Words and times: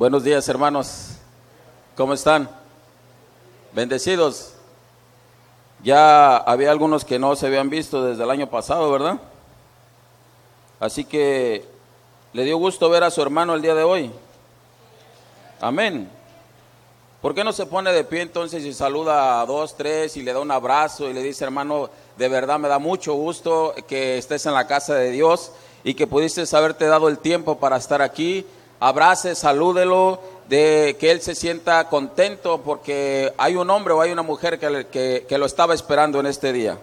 Buenos 0.00 0.24
días, 0.24 0.48
hermanos. 0.48 1.08
¿Cómo 1.94 2.14
están? 2.14 2.48
Bendecidos. 3.74 4.54
Ya 5.82 6.38
había 6.38 6.70
algunos 6.70 7.04
que 7.04 7.18
no 7.18 7.36
se 7.36 7.48
habían 7.48 7.68
visto 7.68 8.02
desde 8.02 8.24
el 8.24 8.30
año 8.30 8.48
pasado, 8.48 8.90
¿verdad? 8.90 9.20
Así 10.80 11.04
que 11.04 11.66
le 12.32 12.44
dio 12.44 12.56
gusto 12.56 12.88
ver 12.88 13.04
a 13.04 13.10
su 13.10 13.20
hermano 13.20 13.52
el 13.52 13.60
día 13.60 13.74
de 13.74 13.82
hoy. 13.82 14.10
Amén. 15.60 16.08
¿Por 17.20 17.34
qué 17.34 17.44
no 17.44 17.52
se 17.52 17.66
pone 17.66 17.92
de 17.92 18.04
pie 18.04 18.22
entonces 18.22 18.64
y 18.64 18.72
saluda 18.72 19.42
a 19.42 19.44
dos, 19.44 19.76
tres 19.76 20.16
y 20.16 20.22
le 20.22 20.32
da 20.32 20.40
un 20.40 20.50
abrazo 20.50 21.10
y 21.10 21.12
le 21.12 21.22
dice, 21.22 21.44
hermano, 21.44 21.90
de 22.16 22.28
verdad 22.30 22.58
me 22.58 22.68
da 22.68 22.78
mucho 22.78 23.12
gusto 23.12 23.74
que 23.86 24.16
estés 24.16 24.46
en 24.46 24.54
la 24.54 24.66
casa 24.66 24.94
de 24.94 25.10
Dios 25.10 25.52
y 25.84 25.92
que 25.92 26.06
pudiste 26.06 26.42
haberte 26.56 26.86
dado 26.86 27.06
el 27.08 27.18
tiempo 27.18 27.58
para 27.58 27.76
estar 27.76 28.00
aquí? 28.00 28.46
Abrace, 28.80 29.34
salúdelo, 29.34 30.20
de 30.48 30.96
que 30.98 31.12
él 31.12 31.20
se 31.20 31.36
sienta 31.36 31.88
contento 31.88 32.62
porque 32.62 33.32
hay 33.38 33.54
un 33.54 33.70
hombre 33.70 33.94
o 33.94 34.00
hay 34.00 34.10
una 34.10 34.22
mujer 34.22 34.58
que, 34.58 35.24
que, 35.28 35.38
lo 35.38 35.46
estaba 35.46 35.74
esperando 35.74 36.18
en 36.18 36.26
este 36.26 36.52
día. 36.52 36.78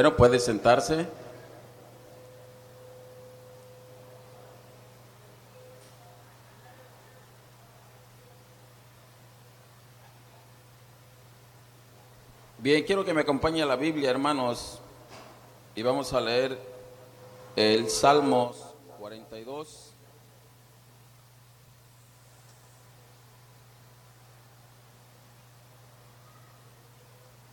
Bueno, 0.00 0.16
puede 0.16 0.38
sentarse. 0.38 1.06
Bien, 12.56 12.82
quiero 12.84 13.04
que 13.04 13.12
me 13.12 13.20
acompañe 13.20 13.62
a 13.62 13.66
la 13.66 13.76
Biblia, 13.76 14.08
hermanos, 14.08 14.78
y 15.74 15.82
vamos 15.82 16.14
a 16.14 16.20
leer 16.22 16.58
el 17.54 17.90
Salmos 17.90 18.74
42. 18.98 19.92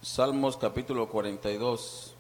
Salmos 0.02 0.56
capítulo 0.56 1.10
42. 1.10 2.17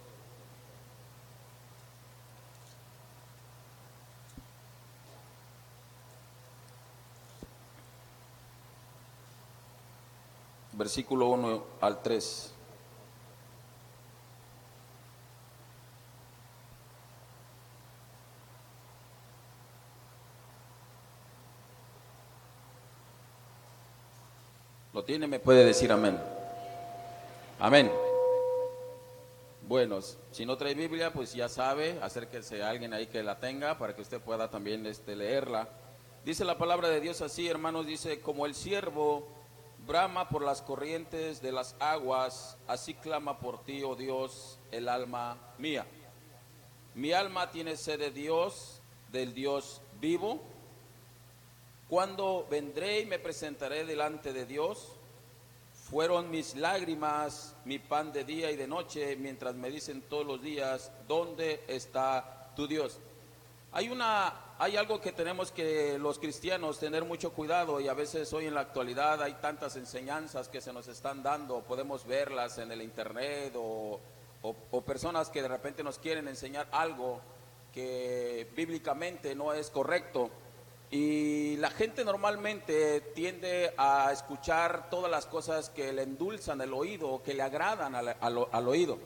Versículo 10.87 11.27
1 11.27 11.63
al 11.81 12.01
3. 12.01 12.53
¿Lo 24.93 25.03
tiene? 25.03 25.27
¿Me 25.27 25.39
puede 25.39 25.65
decir 25.65 25.91
amén? 25.91 26.17
Amén. 27.59 27.91
Bueno, 29.63 29.99
si 30.31 30.45
no 30.45 30.55
trae 30.55 30.73
Biblia, 30.73 31.11
pues 31.11 31.33
ya 31.33 31.49
sabe, 31.49 31.99
acérquese 32.01 32.63
a 32.63 32.69
alguien 32.69 32.93
ahí 32.93 33.07
que 33.07 33.21
la 33.23 33.41
tenga 33.41 33.77
para 33.77 33.93
que 33.93 34.03
usted 34.03 34.21
pueda 34.21 34.49
también 34.49 34.85
este, 34.85 35.17
leerla. 35.17 35.67
Dice 36.23 36.45
la 36.45 36.57
palabra 36.57 36.87
de 36.87 37.01
Dios 37.01 37.21
así, 37.21 37.45
hermanos, 37.49 37.85
dice, 37.85 38.21
como 38.21 38.45
el 38.45 38.55
siervo 38.55 39.35
brama 39.87 40.27
por 40.27 40.43
las 40.43 40.61
corrientes 40.61 41.41
de 41.41 41.53
las 41.53 41.75
aguas, 41.79 42.57
así 42.67 42.93
clama 42.93 43.39
por 43.39 43.63
ti, 43.63 43.83
oh 43.83 43.95
Dios, 43.95 44.59
el 44.71 44.89
alma 44.89 45.37
mía. 45.57 45.85
Mi 46.93 47.13
alma 47.13 47.49
tiene 47.51 47.77
sed 47.77 47.99
de 47.99 48.11
Dios, 48.11 48.81
del 49.11 49.33
Dios 49.33 49.81
vivo. 50.01 50.41
Cuando 51.87 52.45
vendré 52.49 52.99
y 52.99 53.05
me 53.05 53.17
presentaré 53.17 53.85
delante 53.85 54.33
de 54.33 54.45
Dios, 54.45 54.91
fueron 55.89 56.29
mis 56.29 56.55
lágrimas, 56.55 57.55
mi 57.63 57.79
pan 57.79 58.11
de 58.11 58.25
día 58.25 58.51
y 58.51 58.57
de 58.57 58.67
noche, 58.67 59.15
mientras 59.15 59.55
me 59.55 59.71
dicen 59.71 60.01
todos 60.01 60.25
los 60.25 60.41
días, 60.41 60.91
¿dónde 61.07 61.63
está 61.67 62.51
tu 62.57 62.67
Dios? 62.67 62.99
Hay 63.71 63.87
una 63.89 64.33
hay 64.59 64.77
algo 64.77 65.01
que 65.01 65.11
tenemos 65.11 65.51
que 65.51 65.97
los 65.99 66.19
cristianos 66.19 66.79
tener 66.79 67.03
mucho 67.05 67.31
cuidado 67.31 67.79
y 67.79 67.87
a 67.87 67.93
veces 67.93 68.31
hoy 68.33 68.47
en 68.47 68.55
la 68.55 68.61
actualidad 68.61 69.21
hay 69.21 69.33
tantas 69.35 69.75
enseñanzas 69.75 70.49
que 70.49 70.61
se 70.61 70.73
nos 70.73 70.87
están 70.87 71.23
dando, 71.23 71.61
podemos 71.61 72.05
verlas 72.05 72.57
en 72.57 72.71
el 72.71 72.81
internet 72.81 73.53
o, 73.55 73.99
o 74.41 74.81
personas 74.81 75.29
que 75.29 75.41
de 75.41 75.47
repente 75.47 75.83
nos 75.83 75.99
quieren 75.99 76.27
enseñar 76.27 76.67
algo 76.71 77.21
que 77.77 78.47
bíblicamente 78.55 79.35
no 79.35 79.53
es 79.53 79.69
correcto. 79.69 80.31
Y 80.89 81.57
la 81.57 81.69
gente 81.69 82.03
normalmente 82.03 83.01
tiende 83.13 83.71
a 83.77 84.09
escuchar 84.11 84.89
todas 84.89 85.11
las 85.11 85.27
cosas 85.27 85.69
que 85.69 85.93
le 85.93 86.01
endulzan 86.01 86.59
el 86.61 86.73
oído 86.73 87.09
o 87.09 87.21
que 87.21 87.35
le 87.35 87.43
agradan 87.43 87.93
al, 87.93 88.15
al, 88.19 88.47
al, 88.51 88.67
oído. 88.67 88.97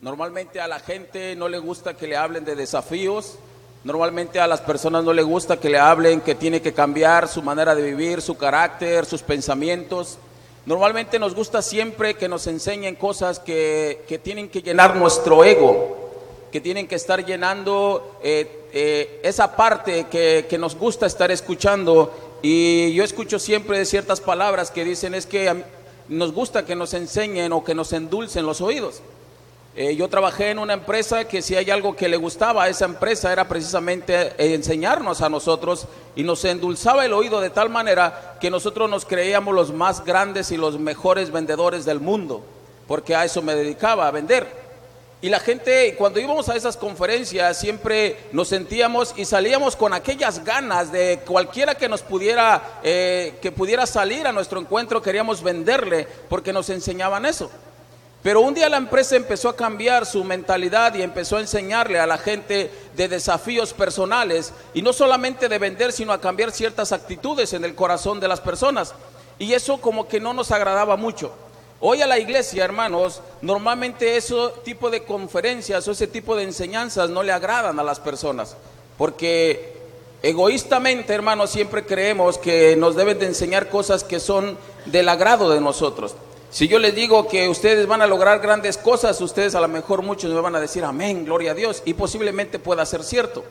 Normalmente 0.00 0.58
a 0.58 0.68
la 0.68 0.78
gente 0.78 1.36
no 1.36 1.48
le 1.48 1.58
gusta 1.58 1.98
que 1.98 2.06
le 2.06 2.16
hablen 2.16 2.46
de 2.46 2.54
desafíos, 2.54 3.38
normalmente 3.84 4.40
a 4.40 4.46
las 4.46 4.60
personas 4.60 5.04
no 5.04 5.12
le 5.12 5.22
gusta 5.22 5.58
que 5.58 5.70
le 5.70 5.78
hablen 5.78 6.20
que 6.20 6.34
tiene 6.34 6.60
que 6.60 6.72
cambiar 6.72 7.28
su 7.28 7.42
manera 7.42 7.74
de 7.74 7.82
vivir, 7.82 8.20
su 8.20 8.36
carácter, 8.36 9.06
sus 9.06 9.22
pensamientos. 9.22 10.18
Normalmente 10.66 11.18
nos 11.18 11.34
gusta 11.34 11.62
siempre 11.62 12.14
que 12.14 12.28
nos 12.28 12.46
enseñen 12.46 12.94
cosas 12.94 13.38
que, 13.38 14.04
que 14.06 14.18
tienen 14.18 14.48
que 14.48 14.60
llenar 14.60 14.96
nuestro 14.96 15.44
ego, 15.44 15.96
que 16.52 16.60
tienen 16.60 16.86
que 16.86 16.96
estar 16.96 17.24
llenando 17.24 18.18
eh, 18.22 18.66
eh, 18.72 19.20
esa 19.22 19.56
parte 19.56 20.06
que, 20.10 20.46
que, 20.48 20.58
nos 20.58 20.76
gusta 20.76 21.06
estar 21.06 21.30
escuchando. 21.30 22.12
Y 22.42 22.92
yo 22.92 23.02
escucho 23.02 23.38
siempre 23.38 23.84
ciertas 23.86 24.20
palabras 24.20 24.70
que 24.70 24.84
dicen 24.84 25.14
es 25.14 25.24
que 25.24 25.64
nos 26.08 26.32
gusta 26.32 26.66
que 26.66 26.76
nos 26.76 26.92
enseñen 26.94 27.52
o 27.52 27.64
que 27.64 27.74
nos 27.74 27.92
endulcen 27.92 28.44
los 28.44 28.60
oídos. 28.60 29.00
Eh, 29.80 29.94
yo 29.94 30.08
trabajé 30.08 30.50
en 30.50 30.58
una 30.58 30.72
empresa 30.72 31.28
que 31.28 31.40
si 31.40 31.54
hay 31.54 31.70
algo 31.70 31.94
que 31.94 32.08
le 32.08 32.16
gustaba 32.16 32.64
a 32.64 32.68
esa 32.68 32.84
empresa 32.84 33.30
era 33.32 33.46
precisamente 33.46 34.32
enseñarnos 34.36 35.22
a 35.22 35.28
nosotros 35.28 35.86
y 36.16 36.24
nos 36.24 36.44
endulzaba 36.44 37.04
el 37.04 37.12
oído 37.12 37.40
de 37.40 37.50
tal 37.50 37.70
manera 37.70 38.38
que 38.40 38.50
nosotros 38.50 38.90
nos 38.90 39.04
creíamos 39.04 39.54
los 39.54 39.72
más 39.72 40.04
grandes 40.04 40.50
y 40.50 40.56
los 40.56 40.80
mejores 40.80 41.30
vendedores 41.30 41.84
del 41.84 42.00
mundo, 42.00 42.42
porque 42.88 43.14
a 43.14 43.24
eso 43.24 43.40
me 43.40 43.54
dedicaba, 43.54 44.08
a 44.08 44.10
vender. 44.10 44.48
Y 45.22 45.28
la 45.28 45.38
gente, 45.38 45.94
cuando 45.96 46.18
íbamos 46.18 46.48
a 46.48 46.56
esas 46.56 46.76
conferencias, 46.76 47.56
siempre 47.56 48.16
nos 48.32 48.48
sentíamos 48.48 49.14
y 49.16 49.26
salíamos 49.26 49.76
con 49.76 49.92
aquellas 49.92 50.44
ganas 50.44 50.90
de 50.90 51.20
cualquiera 51.24 51.76
que 51.76 51.88
nos 51.88 52.02
pudiera, 52.02 52.80
eh, 52.82 53.38
que 53.40 53.52
pudiera 53.52 53.86
salir 53.86 54.26
a 54.26 54.32
nuestro 54.32 54.58
encuentro, 54.58 55.00
queríamos 55.00 55.40
venderle, 55.40 56.08
porque 56.28 56.52
nos 56.52 56.68
enseñaban 56.68 57.24
eso. 57.26 57.48
Pero 58.22 58.40
un 58.40 58.52
día 58.52 58.68
la 58.68 58.78
empresa 58.78 59.14
empezó 59.14 59.48
a 59.48 59.56
cambiar 59.56 60.04
su 60.04 60.24
mentalidad 60.24 60.94
y 60.94 61.02
empezó 61.02 61.36
a 61.36 61.40
enseñarle 61.40 62.00
a 62.00 62.06
la 62.06 62.18
gente 62.18 62.70
de 62.96 63.08
desafíos 63.08 63.72
personales, 63.72 64.52
y 64.74 64.82
no 64.82 64.92
solamente 64.92 65.48
de 65.48 65.58
vender, 65.58 65.92
sino 65.92 66.12
a 66.12 66.20
cambiar 66.20 66.50
ciertas 66.50 66.92
actitudes 66.92 67.52
en 67.52 67.64
el 67.64 67.76
corazón 67.76 68.18
de 68.18 68.28
las 68.28 68.40
personas. 68.40 68.94
Y 69.38 69.52
eso 69.52 69.80
como 69.80 70.08
que 70.08 70.18
no 70.18 70.34
nos 70.34 70.50
agradaba 70.50 70.96
mucho. 70.96 71.32
Hoy 71.80 72.02
a 72.02 72.08
la 72.08 72.18
iglesia, 72.18 72.64
hermanos, 72.64 73.20
normalmente 73.40 74.16
ese 74.16 74.34
tipo 74.64 74.90
de 74.90 75.04
conferencias 75.04 75.86
o 75.86 75.92
ese 75.92 76.08
tipo 76.08 76.34
de 76.34 76.42
enseñanzas 76.42 77.08
no 77.08 77.22
le 77.22 77.30
agradan 77.30 77.78
a 77.78 77.84
las 77.84 78.00
personas, 78.00 78.56
porque 78.96 79.78
egoístamente, 80.22 81.14
hermanos, 81.14 81.50
siempre 81.50 81.86
creemos 81.86 82.36
que 82.36 82.74
nos 82.74 82.96
deben 82.96 83.20
de 83.20 83.26
enseñar 83.26 83.68
cosas 83.68 84.02
que 84.02 84.18
son 84.18 84.58
del 84.86 85.08
agrado 85.08 85.50
de 85.50 85.60
nosotros. 85.60 86.16
Si 86.50 86.66
yo 86.66 86.78
les 86.78 86.94
digo 86.94 87.28
que 87.28 87.46
ustedes 87.48 87.86
van 87.86 88.00
a 88.00 88.06
lograr 88.06 88.40
grandes 88.40 88.78
cosas, 88.78 89.20
ustedes 89.20 89.54
a 89.54 89.60
lo 89.60 89.68
mejor 89.68 90.00
muchos 90.00 90.32
me 90.32 90.40
van 90.40 90.56
a 90.56 90.60
decir 90.60 90.82
amén, 90.82 91.26
gloria 91.26 91.50
a 91.50 91.54
Dios, 91.54 91.82
y 91.84 91.92
posiblemente 91.92 92.58
pueda 92.58 92.86
ser 92.86 93.04
cierto. 93.04 93.44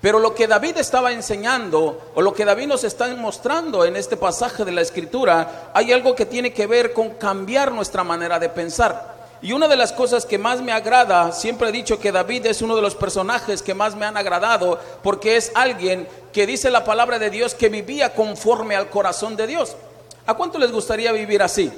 Pero 0.00 0.20
lo 0.20 0.32
que 0.32 0.46
David 0.46 0.76
estaba 0.76 1.10
enseñando 1.10 2.00
o 2.14 2.22
lo 2.22 2.32
que 2.32 2.44
David 2.44 2.68
nos 2.68 2.84
está 2.84 3.08
mostrando 3.16 3.84
en 3.84 3.96
este 3.96 4.16
pasaje 4.16 4.64
de 4.64 4.70
la 4.70 4.82
escritura, 4.82 5.70
hay 5.74 5.92
algo 5.92 6.14
que 6.14 6.24
tiene 6.24 6.52
que 6.52 6.68
ver 6.68 6.92
con 6.92 7.10
cambiar 7.14 7.72
nuestra 7.72 8.04
manera 8.04 8.38
de 8.38 8.48
pensar. 8.48 9.16
Y 9.42 9.52
una 9.52 9.66
de 9.66 9.76
las 9.76 9.92
cosas 9.92 10.24
que 10.24 10.38
más 10.38 10.62
me 10.62 10.70
agrada, 10.70 11.32
siempre 11.32 11.70
he 11.70 11.72
dicho 11.72 11.98
que 11.98 12.12
David 12.12 12.46
es 12.46 12.62
uno 12.62 12.76
de 12.76 12.82
los 12.82 12.94
personajes 12.94 13.60
que 13.60 13.74
más 13.74 13.96
me 13.96 14.06
han 14.06 14.16
agradado, 14.16 14.78
porque 15.02 15.36
es 15.36 15.50
alguien 15.56 16.06
que 16.32 16.46
dice 16.46 16.70
la 16.70 16.84
palabra 16.84 17.18
de 17.18 17.30
Dios 17.30 17.54
que 17.54 17.68
vivía 17.68 18.14
conforme 18.14 18.76
al 18.76 18.88
corazón 18.88 19.34
de 19.36 19.48
Dios. 19.48 19.76
¿A 20.26 20.34
cuánto 20.34 20.58
les 20.58 20.70
gustaría 20.70 21.10
vivir 21.10 21.42
así? 21.42 21.72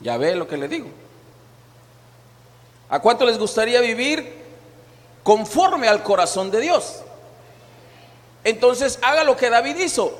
Ya 0.00 0.16
ve 0.16 0.34
lo 0.34 0.46
que 0.46 0.56
le 0.56 0.68
digo. 0.68 0.88
¿A 2.88 3.00
cuánto 3.00 3.24
les 3.24 3.38
gustaría 3.38 3.80
vivir 3.80 4.44
conforme 5.22 5.88
al 5.88 6.02
corazón 6.02 6.50
de 6.50 6.60
Dios? 6.60 7.02
Entonces 8.44 8.98
haga 9.02 9.24
lo 9.24 9.36
que 9.36 9.50
David 9.50 9.76
hizo. 9.78 10.16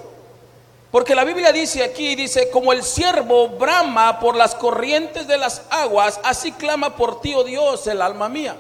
Porque 0.90 1.14
la 1.14 1.24
Biblia 1.24 1.52
dice 1.52 1.82
aquí, 1.82 2.14
dice, 2.14 2.50
como 2.50 2.72
el 2.72 2.84
siervo 2.84 3.48
brama 3.48 4.20
por 4.20 4.36
las 4.36 4.54
corrientes 4.54 5.26
de 5.26 5.36
las 5.36 5.62
aguas, 5.68 6.20
así 6.22 6.52
clama 6.52 6.96
por 6.96 7.20
ti, 7.20 7.34
oh 7.34 7.42
Dios, 7.42 7.86
el 7.88 8.00
alma 8.00 8.28
mía. 8.28 8.56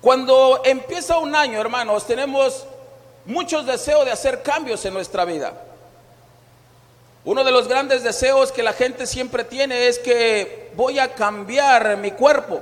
Cuando 0.00 0.62
empieza 0.64 1.18
un 1.18 1.36
año, 1.36 1.60
hermanos, 1.60 2.06
tenemos 2.06 2.66
muchos 3.26 3.66
deseos 3.66 4.04
de 4.04 4.12
hacer 4.12 4.42
cambios 4.42 4.84
en 4.84 4.94
nuestra 4.94 5.24
vida. 5.24 5.52
Uno 7.24 7.44
de 7.44 7.52
los 7.52 7.68
grandes 7.68 8.02
deseos 8.02 8.50
que 8.50 8.64
la 8.64 8.72
gente 8.72 9.06
siempre 9.06 9.44
tiene 9.44 9.86
es 9.86 10.00
que 10.00 10.72
voy 10.74 10.98
a 10.98 11.14
cambiar 11.14 11.96
mi 11.96 12.10
cuerpo. 12.10 12.60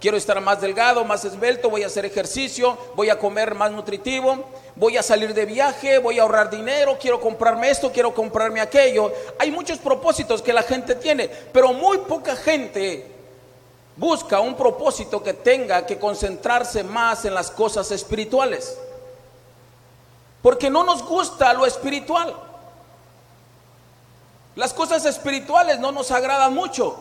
Quiero 0.00 0.16
estar 0.16 0.40
más 0.40 0.62
delgado, 0.62 1.04
más 1.04 1.26
esbelto, 1.26 1.68
voy 1.68 1.82
a 1.82 1.88
hacer 1.88 2.06
ejercicio, 2.06 2.78
voy 2.94 3.10
a 3.10 3.18
comer 3.18 3.54
más 3.54 3.70
nutritivo, 3.70 4.44
voy 4.76 4.96
a 4.96 5.02
salir 5.02 5.34
de 5.34 5.44
viaje, 5.44 5.98
voy 5.98 6.18
a 6.18 6.22
ahorrar 6.22 6.48
dinero, 6.48 6.96
quiero 6.98 7.20
comprarme 7.20 7.68
esto, 7.68 7.92
quiero 7.92 8.14
comprarme 8.14 8.60
aquello. 8.60 9.12
Hay 9.38 9.50
muchos 9.50 9.78
propósitos 9.78 10.40
que 10.40 10.54
la 10.54 10.62
gente 10.62 10.94
tiene, 10.94 11.28
pero 11.52 11.74
muy 11.74 11.98
poca 11.98 12.34
gente 12.34 13.18
busca 13.96 14.40
un 14.40 14.54
propósito 14.54 15.22
que 15.22 15.34
tenga 15.34 15.84
que 15.84 15.98
concentrarse 15.98 16.82
más 16.82 17.26
en 17.26 17.34
las 17.34 17.50
cosas 17.50 17.90
espirituales. 17.90 18.78
Porque 20.40 20.70
no 20.70 20.84
nos 20.84 21.02
gusta 21.02 21.52
lo 21.52 21.66
espiritual. 21.66 22.47
Las 24.58 24.74
cosas 24.74 25.04
espirituales 25.04 25.78
no 25.78 25.92
nos 25.92 26.10
agradan 26.10 26.52
mucho. 26.52 26.96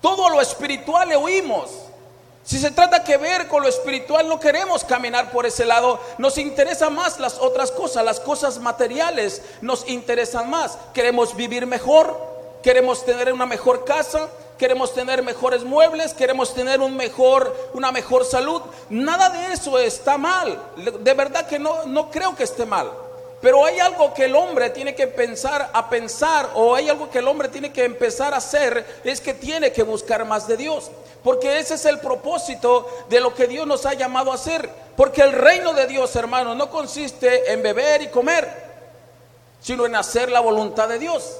Todo 0.00 0.30
lo 0.30 0.40
espiritual 0.40 1.10
le. 1.10 1.18
Si 2.42 2.58
se 2.58 2.70
trata 2.70 3.04
que 3.04 3.18
ver 3.18 3.48
con 3.48 3.62
lo 3.62 3.68
espiritual, 3.68 4.26
no 4.26 4.40
queremos 4.40 4.82
caminar 4.82 5.30
por 5.30 5.44
ese 5.44 5.66
lado. 5.66 6.00
Nos 6.16 6.38
interesa 6.38 6.88
más 6.88 7.20
las 7.20 7.36
otras 7.38 7.70
cosas, 7.70 8.02
las 8.02 8.18
cosas 8.18 8.58
materiales 8.60 9.42
nos 9.60 9.86
interesan 9.86 10.48
más. 10.48 10.78
Queremos 10.94 11.36
vivir 11.36 11.66
mejor, 11.66 12.18
queremos 12.62 13.04
tener 13.04 13.30
una 13.30 13.44
mejor 13.44 13.84
casa, 13.84 14.30
queremos 14.56 14.94
tener 14.94 15.22
mejores 15.22 15.64
muebles, 15.64 16.14
queremos 16.14 16.54
tener 16.54 16.80
un 16.80 16.96
mejor, 16.96 17.54
una 17.74 17.92
mejor 17.92 18.24
salud. 18.24 18.62
Nada 18.88 19.28
de 19.28 19.52
eso 19.52 19.78
está 19.78 20.16
mal. 20.16 20.62
De 20.76 21.12
verdad 21.12 21.46
que 21.46 21.58
no, 21.58 21.84
no 21.84 22.10
creo 22.10 22.34
que 22.34 22.44
esté 22.44 22.64
mal. 22.64 22.90
Pero 23.42 23.66
hay 23.66 23.80
algo 23.80 24.14
que 24.14 24.26
el 24.26 24.36
hombre 24.36 24.70
tiene 24.70 24.94
que 24.94 25.08
pensar 25.08 25.68
a 25.72 25.90
pensar 25.90 26.50
o 26.54 26.76
hay 26.76 26.88
algo 26.88 27.10
que 27.10 27.18
el 27.18 27.26
hombre 27.26 27.48
tiene 27.48 27.72
que 27.72 27.84
empezar 27.84 28.32
a 28.32 28.36
hacer 28.36 29.00
es 29.02 29.20
que 29.20 29.34
tiene 29.34 29.72
que 29.72 29.82
buscar 29.82 30.24
más 30.24 30.46
de 30.46 30.56
Dios. 30.56 30.92
Porque 31.24 31.58
ese 31.58 31.74
es 31.74 31.84
el 31.84 31.98
propósito 31.98 32.86
de 33.08 33.18
lo 33.18 33.34
que 33.34 33.48
Dios 33.48 33.66
nos 33.66 33.84
ha 33.84 33.94
llamado 33.94 34.30
a 34.30 34.36
hacer. 34.36 34.70
Porque 34.96 35.22
el 35.22 35.32
reino 35.32 35.72
de 35.72 35.88
Dios, 35.88 36.14
hermano, 36.14 36.54
no 36.54 36.70
consiste 36.70 37.52
en 37.52 37.64
beber 37.64 38.02
y 38.02 38.08
comer, 38.08 38.48
sino 39.60 39.86
en 39.86 39.96
hacer 39.96 40.30
la 40.30 40.38
voluntad 40.38 40.88
de 40.88 41.00
Dios. 41.00 41.36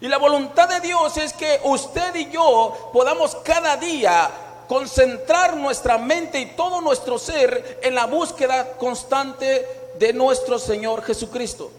Y 0.00 0.08
la 0.08 0.16
voluntad 0.16 0.66
de 0.66 0.80
Dios 0.80 1.14
es 1.18 1.34
que 1.34 1.60
usted 1.64 2.14
y 2.14 2.30
yo 2.30 2.90
podamos 2.94 3.36
cada 3.44 3.76
día 3.76 4.30
concentrar 4.66 5.58
nuestra 5.58 5.98
mente 5.98 6.40
y 6.40 6.46
todo 6.46 6.80
nuestro 6.80 7.18
ser 7.18 7.80
en 7.82 7.94
la 7.94 8.06
búsqueda 8.06 8.72
constante 8.78 9.81
de 10.02 10.12
nuestro 10.12 10.58
Señor 10.58 11.04
Jesucristo. 11.04 11.70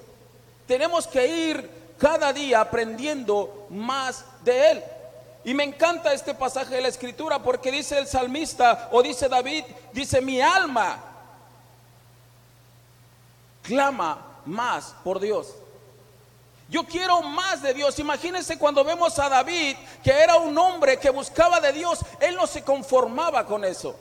Tenemos 0.66 1.06
que 1.08 1.28
ir 1.28 1.70
cada 1.98 2.32
día 2.32 2.62
aprendiendo 2.62 3.68
más 3.70 4.24
de 4.46 4.72
Él. 4.72 4.84
Y 5.44 5.54
me 5.54 5.66
encanta 5.66 6.14
este 6.14 6.34
pasaje 6.34 6.74
de 6.74 6.82
la 6.82 6.88
escritura 6.88 7.44
porque 7.44 7.70
dice 7.70 8.00
el 8.00 8.08
salmista 8.08 8.88
o 8.94 9.04
dice 9.04 9.28
David, 9.28 9.66
dice 9.92 10.22
mi 10.22 10.40
alma 10.40 11.04
clama 13.62 14.26
más 14.46 14.96
por 15.04 15.20
Dios. 15.20 15.56
Yo 16.70 16.86
quiero 16.86 17.22
más 17.24 17.62
de 17.62 17.74
Dios. 17.74 18.00
Imagínense 18.00 18.58
cuando 18.58 18.86
vemos 18.86 19.20
a 19.20 19.28
David, 19.28 19.76
que 20.02 20.12
era 20.12 20.38
un 20.38 20.58
hombre 20.58 20.98
que 20.98 21.10
buscaba 21.10 21.60
de 21.60 21.74
Dios, 21.74 22.00
él 22.22 22.38
no 22.38 22.48
se 22.48 22.64
conformaba 22.64 23.46
con 23.46 23.66
eso. 23.66 23.98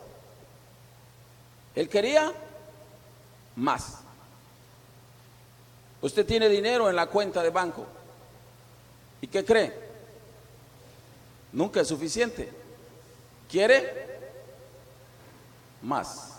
Él 1.75 1.89
quería 1.89 2.33
más. 3.57 4.02
Usted 6.03 6.27
tiene 6.27 6.49
dinero 6.49 6.91
en 6.91 6.97
la 6.97 7.07
cuenta 7.07 7.43
de 7.43 7.51
banco. 7.51 7.87
¿Y 9.21 9.29
qué 9.29 9.45
cree? 9.45 9.73
Nunca 11.53 11.81
es 11.81 11.89
suficiente. 11.89 12.53
¿Quiere? 13.49 14.09
Más. 15.83 16.33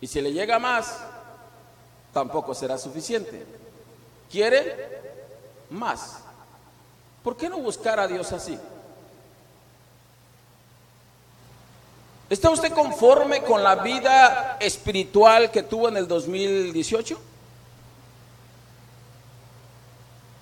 Y 0.00 0.06
si 0.06 0.20
le 0.20 0.32
llega 0.32 0.60
más, 0.60 1.00
tampoco 2.12 2.54
será 2.54 2.78
suficiente. 2.78 3.44
¿Quiere? 4.30 5.00
Más. 5.70 6.18
¿Por 7.24 7.36
qué 7.36 7.48
no 7.48 7.58
buscar 7.58 7.98
a 7.98 8.06
Dios 8.06 8.30
así? 8.32 8.56
¿Está 12.30 12.50
usted 12.50 12.72
conforme 12.72 13.42
con 13.42 13.62
la 13.62 13.76
vida 13.76 14.58
espiritual 14.60 15.50
que 15.50 15.62
tuvo 15.62 15.88
en 15.88 15.96
el 15.96 16.06
2018? 16.06 17.18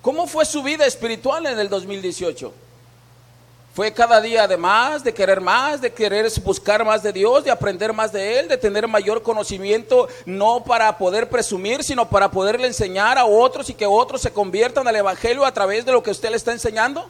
¿Cómo 0.03 0.27
fue 0.27 0.45
su 0.45 0.65
vida 0.65 0.85
espiritual 0.85 1.47
en 1.47 1.59
el 1.59 1.69
2018? 1.69 2.53
Fue 3.73 3.93
cada 3.93 4.21
día 4.21 4.49
de 4.49 4.57
más, 4.57 5.05
de 5.05 5.15
querer 5.15 5.41
más, 5.41 5.81
de 5.81 5.93
querer 5.93 6.29
buscar 6.43 6.85
más 6.85 7.05
de 7.05 7.13
Dios, 7.13 7.45
de 7.45 7.51
aprender 7.51 7.93
más 7.93 8.11
de 8.11 8.41
Él, 8.41 8.49
de 8.49 8.57
tener 8.57 8.89
mayor 8.89 9.23
conocimiento, 9.23 10.09
no 10.25 10.65
para 10.65 10.97
poder 10.99 11.29
presumir, 11.29 11.85
sino 11.85 12.09
para 12.09 12.31
poderle 12.31 12.67
enseñar 12.67 13.17
a 13.19 13.27
otros 13.27 13.69
y 13.71 13.75
que 13.75 13.87
otros 13.87 14.23
se 14.23 14.33
conviertan 14.33 14.89
al 14.89 14.97
Evangelio 14.97 15.45
a 15.45 15.53
través 15.53 15.85
de 15.85 15.93
lo 15.93 16.03
que 16.03 16.11
usted 16.11 16.31
le 16.31 16.37
está 16.37 16.53
enseñando. 16.53 17.09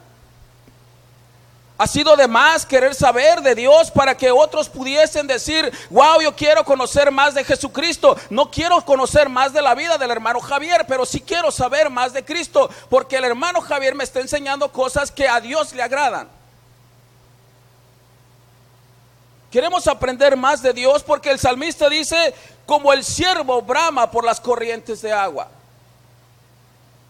Ha 1.79 1.85
sido 1.85 2.15
de 2.15 2.27
más 2.27 2.65
querer 2.65 2.95
saber 2.95 3.41
de 3.41 3.53
Dios 3.53 3.91
para 3.91 4.17
que 4.17 4.31
otros 4.31 4.67
pudiesen 4.67 5.27
decir, 5.27 5.71
wow, 5.91 6.19
yo 6.21 6.35
quiero 6.35 6.63
conocer 6.65 7.11
más 7.11 7.35
de 7.35 7.43
Jesucristo. 7.43 8.17
No 8.31 8.49
quiero 8.49 8.83
conocer 8.83 9.29
más 9.29 9.53
de 9.53 9.61
la 9.61 9.75
vida 9.75 9.97
del 9.99 10.09
hermano 10.09 10.39
Javier, 10.39 10.85
pero 10.87 11.05
sí 11.05 11.21
quiero 11.21 11.51
saber 11.51 11.91
más 11.91 12.13
de 12.13 12.25
Cristo, 12.25 12.67
porque 12.89 13.17
el 13.17 13.25
hermano 13.25 13.61
Javier 13.61 13.93
me 13.93 14.03
está 14.03 14.21
enseñando 14.21 14.71
cosas 14.71 15.11
que 15.11 15.27
a 15.27 15.39
Dios 15.39 15.71
le 15.73 15.83
agradan. 15.83 16.27
Queremos 19.51 19.87
aprender 19.87 20.35
más 20.35 20.63
de 20.63 20.73
Dios 20.73 21.03
porque 21.03 21.29
el 21.29 21.39
salmista 21.39 21.87
dice, 21.89 22.33
como 22.65 22.91
el 22.91 23.03
siervo 23.03 23.61
brama 23.61 24.09
por 24.09 24.25
las 24.25 24.41
corrientes 24.41 25.01
de 25.01 25.13
agua. 25.13 25.47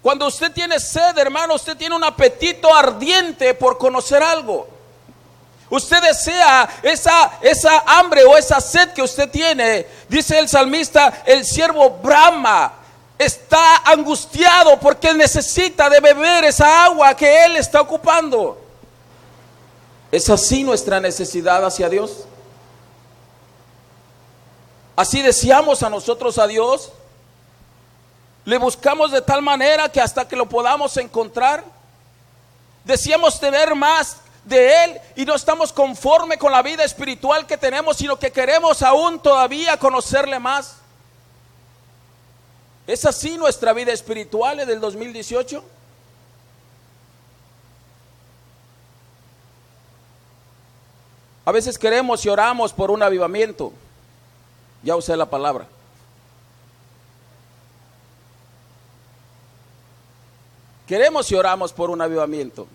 Cuando 0.07 0.27
usted 0.27 0.53
tiene 0.53 0.79
sed, 0.79 1.17
hermano, 1.17 1.55
usted 1.55 1.75
tiene 1.75 1.93
un 1.93 2.03
apetito 2.05 2.73
ardiente 2.73 3.53
por 3.53 3.77
conocer 3.77 4.23
algo. 4.23 4.65
Usted 5.69 6.01
desea 6.01 6.79
esa, 6.81 7.39
esa 7.41 7.79
hambre 7.85 8.23
o 8.23 8.37
esa 8.37 8.61
sed 8.61 8.93
que 8.93 9.01
usted 9.01 9.29
tiene. 9.29 9.85
Dice 10.07 10.39
el 10.39 10.47
salmista, 10.47 11.23
el 11.25 11.43
siervo 11.43 11.89
Brahma 11.89 12.71
está 13.19 13.79
angustiado 13.83 14.79
porque 14.79 15.13
necesita 15.13 15.89
de 15.89 15.99
beber 15.99 16.45
esa 16.45 16.85
agua 16.85 17.13
que 17.13 17.43
él 17.43 17.57
está 17.57 17.81
ocupando. 17.81 18.61
¿Es 20.09 20.29
así 20.29 20.63
nuestra 20.63 21.01
necesidad 21.01 21.65
hacia 21.65 21.89
Dios? 21.89 22.23
¿Así 24.95 25.21
deseamos 25.21 25.83
a 25.83 25.89
nosotros 25.89 26.37
a 26.37 26.47
Dios? 26.47 26.93
Le 28.47 28.57
buscamos 28.57 29.11
de 29.11 29.21
tal 29.21 29.41
manera 29.41 29.89
que 29.89 29.99
hasta 29.99 30.25
que 30.25 30.37
lo 30.37 30.47
podamos 30.47 30.95
encontrar, 30.95 31.65
decíamos 32.85 33.41
tener 33.41 33.75
más 33.75 34.21
de 34.45 34.85
Él 34.85 35.01
y 35.17 35.25
no 35.25 35.35
estamos 35.35 35.73
conforme 35.73 36.37
con 36.37 36.53
la 36.53 36.61
vida 36.61 36.85
espiritual 36.85 37.45
que 37.45 37.57
tenemos, 37.57 37.97
sino 37.97 38.17
que 38.17 38.31
queremos 38.31 38.81
aún 38.83 39.19
todavía 39.19 39.75
conocerle 39.75 40.39
más. 40.39 40.77
¿Es 42.87 43.03
así 43.03 43.37
nuestra 43.37 43.73
vida 43.73 43.91
espiritual 43.91 44.61
en 44.61 44.69
el 44.69 44.79
2018? 44.79 45.61
A 51.43 51.51
veces 51.51 51.77
queremos 51.77 52.25
y 52.25 52.29
oramos 52.29 52.71
por 52.71 52.91
un 52.91 53.03
avivamiento. 53.03 53.73
Ya 54.83 54.95
usé 54.95 55.17
la 55.17 55.25
palabra. 55.25 55.67
Queremos 60.87 61.29
y 61.31 61.35
oramos 61.35 61.73
por 61.73 61.89
un 61.89 62.01
avivamiento. 62.01 62.65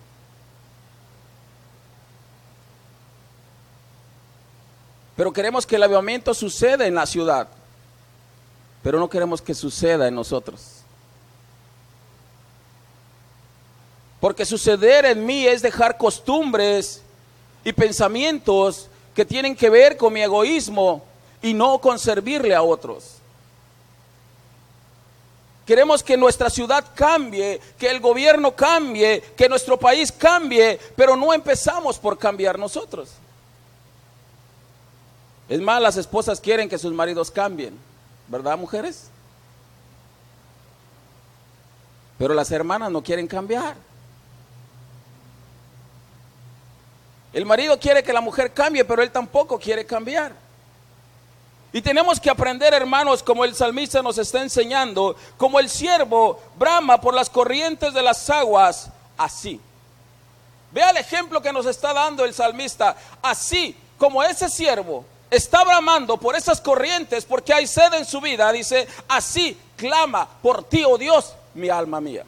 Pero 5.15 5.33
queremos 5.33 5.65
que 5.65 5.75
el 5.75 5.83
avivamiento 5.83 6.33
suceda 6.33 6.85
en 6.85 6.95
la 6.95 7.07
ciudad. 7.07 7.47
Pero 8.83 8.99
no 8.99 9.09
queremos 9.09 9.41
que 9.41 9.55
suceda 9.55 10.07
en 10.07 10.15
nosotros. 10.15 10.83
Porque 14.19 14.45
suceder 14.45 15.05
en 15.05 15.25
mí 15.25 15.45
es 15.47 15.61
dejar 15.61 15.97
costumbres 15.97 17.01
y 17.63 17.73
pensamientos 17.73 18.89
que 19.15 19.25
tienen 19.25 19.55
que 19.55 19.69
ver 19.69 19.97
con 19.97 20.13
mi 20.13 20.21
egoísmo 20.21 21.03
y 21.41 21.53
no 21.53 21.79
con 21.79 21.97
servirle 21.97 22.53
a 22.53 22.61
otros. 22.61 23.22
Queremos 25.65 26.03
que 26.03 26.17
nuestra 26.17 26.49
ciudad 26.49 26.83
cambie, 26.93 27.61
que 27.77 27.89
el 27.89 28.01
gobierno 28.01 28.53
cambie, 28.53 29.21
que 29.37 29.47
nuestro 29.47 29.79
país 29.79 30.11
cambie, 30.11 30.79
pero 30.95 31.15
no 31.15 31.33
empezamos 31.33 31.97
por 31.97 32.17
cambiar 32.17 32.59
nosotros. 32.59 33.11
Es 35.47 35.61
más, 35.61 35.81
las 35.81 35.95
esposas 35.95 36.41
quieren 36.41 36.67
que 36.67 36.77
sus 36.77 36.93
maridos 36.93 37.31
cambien, 37.31 37.77
¿verdad, 38.27 38.57
mujeres? 38.57 39.09
Pero 42.17 42.33
las 42.33 42.51
hermanas 42.51 42.91
no 42.91 43.01
quieren 43.01 43.27
cambiar. 43.27 43.75
El 47.31 47.45
marido 47.45 47.79
quiere 47.79 48.03
que 48.03 48.13
la 48.13 48.21
mujer 48.21 48.53
cambie, 48.53 48.85
pero 48.85 49.01
él 49.01 49.11
tampoco 49.11 49.57
quiere 49.57 49.85
cambiar. 49.85 50.42
Y 51.73 51.81
tenemos 51.81 52.19
que 52.19 52.29
aprender, 52.29 52.71
hermanos, 52.71 53.23
como 53.23 53.43
el 53.43 53.55
salmista 53.55 54.03
nos 54.03 54.19
está 54.19 54.41
enseñando, 54.41 55.15
como 55.37 55.59
el 55.59 55.67
siervo 55.69 56.39
brama 56.55 57.01
por 57.01 57.15
las 57.15 57.31
corrientes 57.31 57.95
de 57.95 58.03
las 58.03 58.29
aguas, 58.29 58.89
así. 59.17 59.59
Vea 60.71 60.91
el 60.91 60.97
ejemplo 60.97 61.41
que 61.41 61.51
nos 61.51 61.65
está 61.65 61.91
dando 61.91 62.23
el 62.25 62.33
salmista. 62.33 62.95
Así 63.23 63.75
como 63.97 64.21
ese 64.23 64.49
siervo 64.49 65.03
está 65.31 65.63
bramando 65.63 66.17
por 66.17 66.35
esas 66.35 66.61
corrientes 66.61 67.25
porque 67.25 67.53
hay 67.53 67.65
sed 67.65 67.93
en 67.93 68.05
su 68.05 68.21
vida, 68.21 68.51
dice, 68.51 68.87
así 69.07 69.57
clama 69.75 70.29
por 70.41 70.63
ti, 70.63 70.83
oh 70.85 70.97
Dios, 70.97 71.33
mi 71.55 71.69
alma 71.69 71.99
mía. 71.99 72.23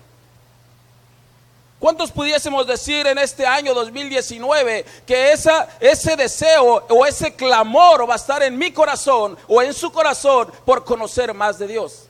¿Cuántos 1.79 2.11
pudiésemos 2.11 2.65
decir 2.65 3.05
en 3.05 3.17
este 3.17 3.45
año 3.45 3.73
2019 3.73 4.85
que 5.05 5.33
ese 5.33 6.15
deseo 6.15 6.85
o 6.89 7.05
ese 7.05 7.35
clamor 7.35 8.09
va 8.09 8.13
a 8.13 8.17
estar 8.17 8.41
en 8.43 8.57
mi 8.57 8.71
corazón 8.71 9.37
o 9.47 9.61
en 9.61 9.73
su 9.73 9.91
corazón 9.91 10.51
por 10.65 10.85
conocer 10.85 11.33
más 11.33 11.59
de 11.59 11.67
Dios? 11.67 12.07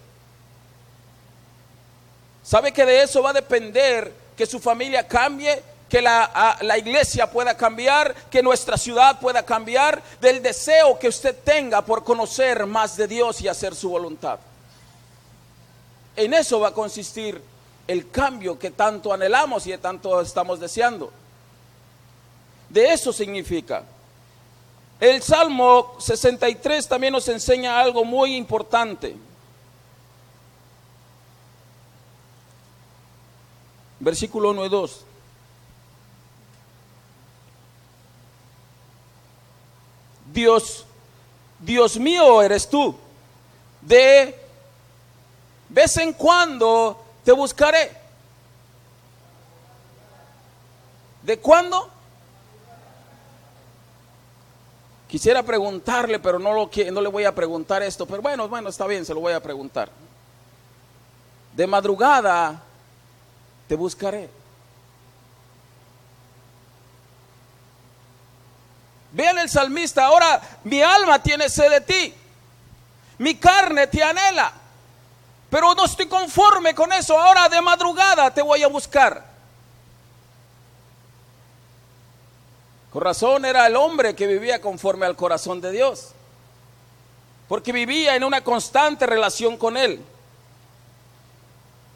¿Sabe 2.44 2.72
que 2.72 2.86
de 2.86 3.02
eso 3.02 3.24
va 3.24 3.32
a 3.32 3.34
depender 3.34 4.14
que 4.38 4.46
su 4.46 4.60
familia 4.60 5.08
cambie, 5.08 5.64
que 5.90 6.00
la, 6.00 6.78
iglesia 6.78 7.30
pueda 7.32 7.58
cambiar, 7.58 8.14
que 8.30 8.44
nuestra 8.44 8.78
ciudad 8.78 9.20
pueda 9.20 9.44
cambiar, 9.44 10.02
del 10.22 10.44
deseo 10.44 11.00
que 11.00 11.08
usted 11.08 11.36
tenga 11.44 11.82
por 11.82 12.04
conocer 12.04 12.68
más 12.68 12.98
de 12.98 13.08
Dios 13.08 13.42
y 13.42 13.48
hacer 13.48 13.74
su 13.74 13.90
voluntad. 13.90 14.40
En 16.16 16.36
eso 16.36 16.60
va 16.60 16.70
a 16.70 16.74
consistir 16.74 17.42
el 17.88 18.10
cambio 18.10 18.58
que 18.58 18.72
tanto 18.72 19.13
anhelamos 19.13 19.68
y 19.68 19.77
tanto 19.77 20.22
estamos 20.22 20.60
deseando. 20.60 21.12
De 22.70 22.92
eso 22.92 23.13
significa. 23.13 23.84
El 25.00 25.22
Salmo 25.22 25.96
63 26.00 26.88
también 26.88 27.13
nos 27.13 27.27
enseña 27.27 27.80
algo 27.80 28.04
muy 28.04 28.36
importante. 28.36 29.15
Versículo 34.00 34.51
1 34.51 34.65
y 34.65 34.70
2. 34.70 35.06
Dios, 40.34 40.86
Dios 41.60 41.98
mío 41.98 42.42
eres 42.42 42.70
tú. 42.70 42.96
De 43.82 44.38
vez 45.70 45.98
en 45.98 46.13
cuando 46.13 47.05
te 47.25 47.32
buscaré. 47.32 47.91
¿De 51.24 51.39
cuándo? 51.39 51.89
Quisiera 55.08 55.41
preguntarle, 55.41 56.20
pero 56.20 56.38
no, 56.38 56.53
lo, 56.53 56.70
no 56.91 57.01
le 57.01 57.10
voy 57.10 57.25
a 57.25 57.34
preguntar 57.34 57.82
esto. 57.82 58.05
Pero 58.05 58.22
bueno, 58.22 58.48
bueno, 58.48 58.70
está 58.70 58.86
bien, 58.86 59.05
se 59.05 59.13
lo 59.13 59.22
voy 59.22 59.34
a 59.34 59.41
preguntar. 59.41 59.89
De 61.55 61.65
madrugada 61.65 62.62
te 63.67 63.75
buscaré. 63.75 64.29
Vean 69.13 69.39
el 69.39 69.50
salmista, 69.50 70.05
ahora 70.05 70.41
mi 70.63 70.82
alma 70.82 71.24
tiene 71.24 71.50
sed 71.50 71.72
de 71.72 71.82
ti, 71.82 72.13
mi 73.17 73.36
carne 73.36 73.88
te 73.88 74.03
anhela. 74.03 74.65
Pero 75.56 75.74
no 75.74 75.86
estoy 75.86 76.08
conforme 76.08 76.76
con 76.76 76.92
eso. 76.92 77.18
Ahora 77.18 77.48
de 77.48 77.62
madrugada 77.62 78.30
te 78.30 78.42
voy 78.42 78.62
a 78.62 78.68
buscar. 78.68 79.24
Con 82.92 83.02
razón 83.02 83.46
era 83.46 83.66
el 83.66 83.78
hombre 83.78 84.14
que 84.18 84.28
vivía 84.28 84.60
conforme 84.60 85.06
al 85.06 85.16
corazón 85.16 85.62
de 85.62 85.72
Dios. 85.72 86.10
Porque 87.48 87.72
vivía 87.72 88.18
en 88.18 88.26
una 88.26 88.44
constante 88.44 89.06
relación 89.06 89.56
con 89.56 89.78
Él. 89.78 90.04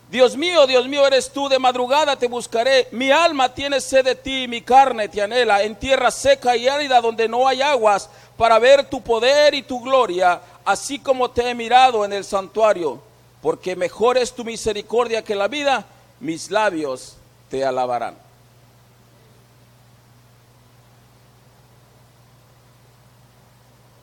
Dios 0.09 0.37
mío, 0.37 0.65
Dios 0.65 0.87
mío, 0.87 1.05
eres 1.05 1.29
tú, 1.29 1.49
de 1.49 1.59
madrugada 1.59 2.15
te 2.15 2.29
buscaré. 2.29 2.87
Mi 2.91 3.11
alma 3.11 3.53
tiene 3.53 3.81
sed 3.81 4.05
de 4.05 4.15
ti, 4.15 4.47
mi 4.47 4.61
carne 4.61 5.09
te 5.09 5.21
anhela, 5.21 5.63
en 5.63 5.75
tierra 5.75 6.11
seca 6.11 6.55
y 6.55 6.69
árida 6.69 7.01
donde 7.01 7.27
no 7.27 7.45
hay 7.45 7.61
aguas, 7.61 8.09
para 8.37 8.57
ver 8.57 8.85
tu 8.89 9.01
poder 9.01 9.53
y 9.53 9.63
tu 9.63 9.81
gloria, 9.81 10.39
así 10.63 10.97
como 10.97 11.29
te 11.29 11.49
he 11.49 11.53
mirado 11.53 12.05
en 12.05 12.13
el 12.13 12.23
santuario 12.23 13.08
porque 13.41 13.75
mejor 13.75 14.17
es 14.17 14.33
tu 14.33 14.43
misericordia 14.43 15.23
que 15.23 15.35
la 15.35 15.47
vida, 15.47 15.85
mis 16.19 16.51
labios 16.51 17.15
te 17.49 17.63
alabarán. 17.63 18.15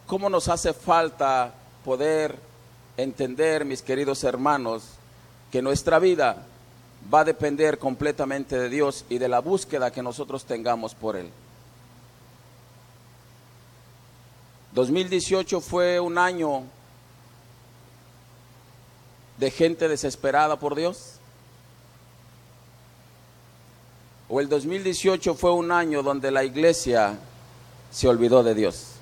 ¿Cómo 0.07 0.31
nos 0.31 0.49
hace 0.49 0.73
falta 0.73 1.52
poder 1.85 2.38
entender, 2.97 3.64
mis 3.64 3.83
queridos 3.83 4.23
hermanos, 4.25 4.85
que 5.50 5.61
nuestra 5.61 5.99
vida 5.99 6.47
va 7.12 7.21
a 7.21 7.25
depender 7.25 7.78
completamente 7.78 8.57
de 8.57 8.69
Dios 8.69 9.05
y 9.09 9.19
de 9.19 9.28
la 9.28 9.40
búsqueda 9.40 9.90
que 9.90 10.02
nosotros 10.02 10.45
tengamos 10.45 10.95
por 10.95 11.16
Él? 11.16 11.31
2018 14.73 15.61
fue 15.61 15.99
un 15.99 16.19
año 16.19 16.62
de 19.38 19.50
gente 19.50 19.88
desesperada 19.88 20.59
por 20.59 20.75
Dios? 20.75 21.14
¿O 24.28 24.40
el 24.40 24.49
2018 24.49 25.35
fue 25.35 25.52
un 25.52 25.71
año 25.71 26.02
donde 26.02 26.31
la 26.31 26.43
iglesia 26.43 27.19
se 27.90 28.09
olvidó 28.09 28.43
de 28.43 28.55
Dios? 28.55 28.93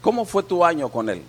¿Cómo 0.00 0.24
fue 0.24 0.42
tu 0.42 0.64
año 0.64 0.88
con 0.88 1.08
Él? 1.08 1.22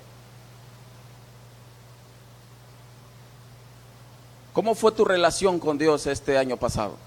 ¿Cómo 4.54 4.76
fue 4.76 4.92
tu 4.92 5.06
relación 5.06 5.60
con 5.60 5.78
Dios 5.78 6.08
este 6.08 6.38
año 6.38 6.58
pasado? 6.58 6.98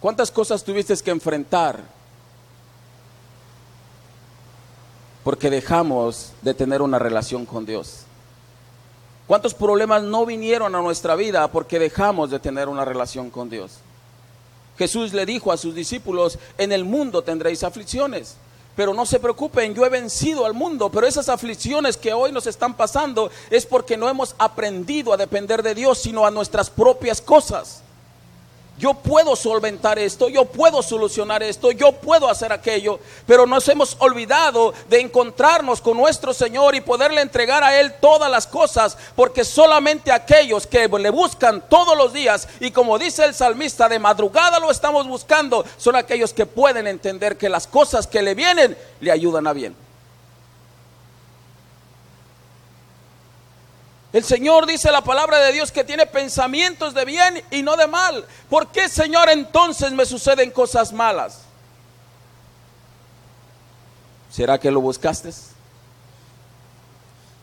¿Cuántas 0.00 0.30
cosas 0.30 0.64
tuviste 0.64 0.96
que 0.96 1.10
enfrentar 1.10 1.80
porque 5.24 5.50
dejamos 5.50 6.32
de 6.42 6.54
tener 6.54 6.82
una 6.82 6.98
relación 6.98 7.46
con 7.46 7.64
Dios. 7.64 8.04
¿Cuántos 9.26 9.54
problemas 9.54 10.02
no 10.02 10.26
vinieron 10.26 10.74
a 10.74 10.82
nuestra 10.82 11.14
vida 11.14 11.48
porque 11.48 11.78
dejamos 11.78 12.30
de 12.30 12.40
tener 12.40 12.68
una 12.68 12.84
relación 12.84 13.30
con 13.30 13.48
Dios? 13.48 13.78
Jesús 14.76 15.12
le 15.12 15.26
dijo 15.26 15.52
a 15.52 15.56
sus 15.56 15.74
discípulos, 15.74 16.38
en 16.58 16.72
el 16.72 16.84
mundo 16.84 17.22
tendréis 17.22 17.62
aflicciones, 17.62 18.36
pero 18.74 18.94
no 18.94 19.06
se 19.06 19.20
preocupen, 19.20 19.74
yo 19.74 19.84
he 19.84 19.90
vencido 19.90 20.44
al 20.44 20.54
mundo, 20.54 20.90
pero 20.90 21.06
esas 21.06 21.28
aflicciones 21.28 21.96
que 21.96 22.12
hoy 22.12 22.32
nos 22.32 22.46
están 22.46 22.74
pasando 22.74 23.30
es 23.50 23.64
porque 23.64 23.96
no 23.96 24.08
hemos 24.08 24.34
aprendido 24.38 25.12
a 25.12 25.18
depender 25.18 25.62
de 25.62 25.74
Dios, 25.74 25.98
sino 25.98 26.26
a 26.26 26.30
nuestras 26.30 26.68
propias 26.70 27.20
cosas 27.20 27.82
yo 28.78 28.94
puedo 28.94 29.36
solventar 29.36 29.98
esto, 29.98 30.28
yo 30.28 30.46
puedo 30.46 30.82
solucionar 30.82 31.42
esto, 31.42 31.70
yo 31.70 31.92
puedo 31.92 32.28
hacer 32.28 32.52
aquello, 32.52 32.98
pero 33.26 33.46
nos 33.46 33.68
hemos 33.68 33.96
olvidado 34.00 34.72
de 34.88 35.00
encontrarnos 35.00 35.80
con 35.80 35.96
nuestro 35.96 36.34
Señor 36.34 36.74
y 36.74 36.80
poderle 36.80 37.20
entregar 37.20 37.62
a 37.62 37.78
Él 37.78 37.94
todas 38.00 38.30
las 38.30 38.46
cosas, 38.46 38.96
porque 39.14 39.44
solamente 39.44 40.10
aquellos 40.10 40.66
que 40.66 40.88
le 40.88 41.10
buscan 41.10 41.62
todos 41.68 41.96
los 41.96 42.12
días, 42.12 42.48
y 42.60 42.70
como 42.70 42.98
dice 42.98 43.24
el 43.24 43.34
salmista, 43.34 43.88
de 43.88 43.98
madrugada 43.98 44.58
lo 44.58 44.70
estamos 44.70 45.06
buscando, 45.06 45.64
son 45.76 45.96
aquellos 45.96 46.32
que 46.32 46.46
pueden 46.46 46.86
entender 46.86 47.36
que 47.36 47.48
las 47.48 47.66
cosas 47.66 48.06
que 48.06 48.22
le 48.22 48.34
vienen 48.34 48.76
le 49.00 49.12
ayudan 49.12 49.46
a 49.46 49.52
bien. 49.52 49.91
El 54.12 54.24
Señor 54.24 54.66
dice 54.66 54.92
la 54.92 55.02
palabra 55.02 55.38
de 55.38 55.52
Dios 55.52 55.72
que 55.72 55.84
tiene 55.84 56.06
pensamientos 56.06 56.92
de 56.92 57.04
bien 57.06 57.42
y 57.50 57.62
no 57.62 57.76
de 57.76 57.86
mal. 57.86 58.26
¿Por 58.50 58.68
qué, 58.68 58.88
Señor, 58.88 59.30
entonces 59.30 59.92
me 59.92 60.04
suceden 60.04 60.50
cosas 60.50 60.92
malas? 60.92 61.42
¿Será 64.30 64.58
que 64.58 64.70
lo 64.70 64.80
buscaste? 64.80 65.30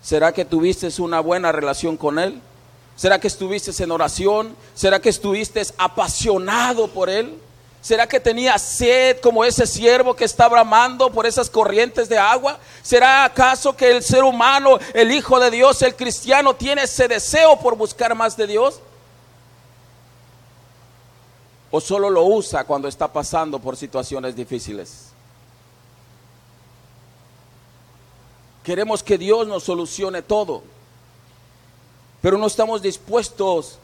¿Será 0.02 0.32
que 0.32 0.46
tuviste 0.46 0.90
una 1.02 1.20
buena 1.20 1.52
relación 1.52 1.98
con 1.98 2.20
Él? 2.20 2.40
¿Será 2.96 3.20
que 3.20 3.28
estuviste 3.28 3.72
en 3.84 3.92
oración? 3.92 4.56
¿Será 4.76 5.00
que 5.00 5.10
estuviste 5.10 5.64
apasionado 5.78 6.88
por 6.88 7.10
Él? 7.10 7.40
¿Será 7.82 8.08
que 8.08 8.20
tenía 8.20 8.58
sed 8.58 9.20
como 9.22 9.46
ese 9.46 9.66
siervo 9.66 10.14
que 10.14 10.26
está 10.26 10.50
bramando 10.50 11.10
por 11.12 11.26
esas 11.26 11.50
corrientes 11.50 12.10
de 12.10 12.18
agua? 12.18 12.60
¿Será 12.82 13.24
acaso 13.24 13.76
que 13.76 13.90
el 13.90 14.04
ser 14.04 14.24
humano, 14.24 14.78
el 14.94 15.12
Hijo 15.12 15.40
de 15.40 15.50
Dios, 15.50 15.82
el 15.82 15.96
cristiano, 15.96 16.56
tiene 16.56 16.84
ese 16.84 17.08
deseo 17.08 17.58
por 17.58 17.78
buscar 17.78 18.14
más 18.16 18.36
de 18.36 18.48
Dios? 18.48 18.82
¿O 21.72 21.80
solo 21.80 22.10
lo 22.10 22.24
usa 22.24 22.66
cuando 22.66 22.88
está 22.88 23.12
pasando 23.12 23.60
por 23.60 23.78
situaciones 23.78 24.36
difíciles? 24.36 25.10
Queremos 28.64 29.02
que 29.02 29.18
Dios 29.18 29.48
nos 29.48 29.64
solucione 29.64 30.22
todo, 30.22 30.64
pero 32.22 32.38
no 32.38 32.48
estamos 32.48 32.82
dispuestos 32.82 33.80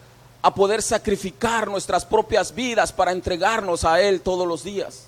a 0.45 0.53
poder 0.53 0.83
sacrificar 0.83 1.67
nuestras 1.67 2.05
propias 2.05 2.53
vidas 2.53 2.93
para 2.93 3.11
entregarnos 3.11 3.83
a 3.83 3.99
Él 3.99 4.21
todos 4.21 4.47
los 4.47 4.63
días. 4.63 5.07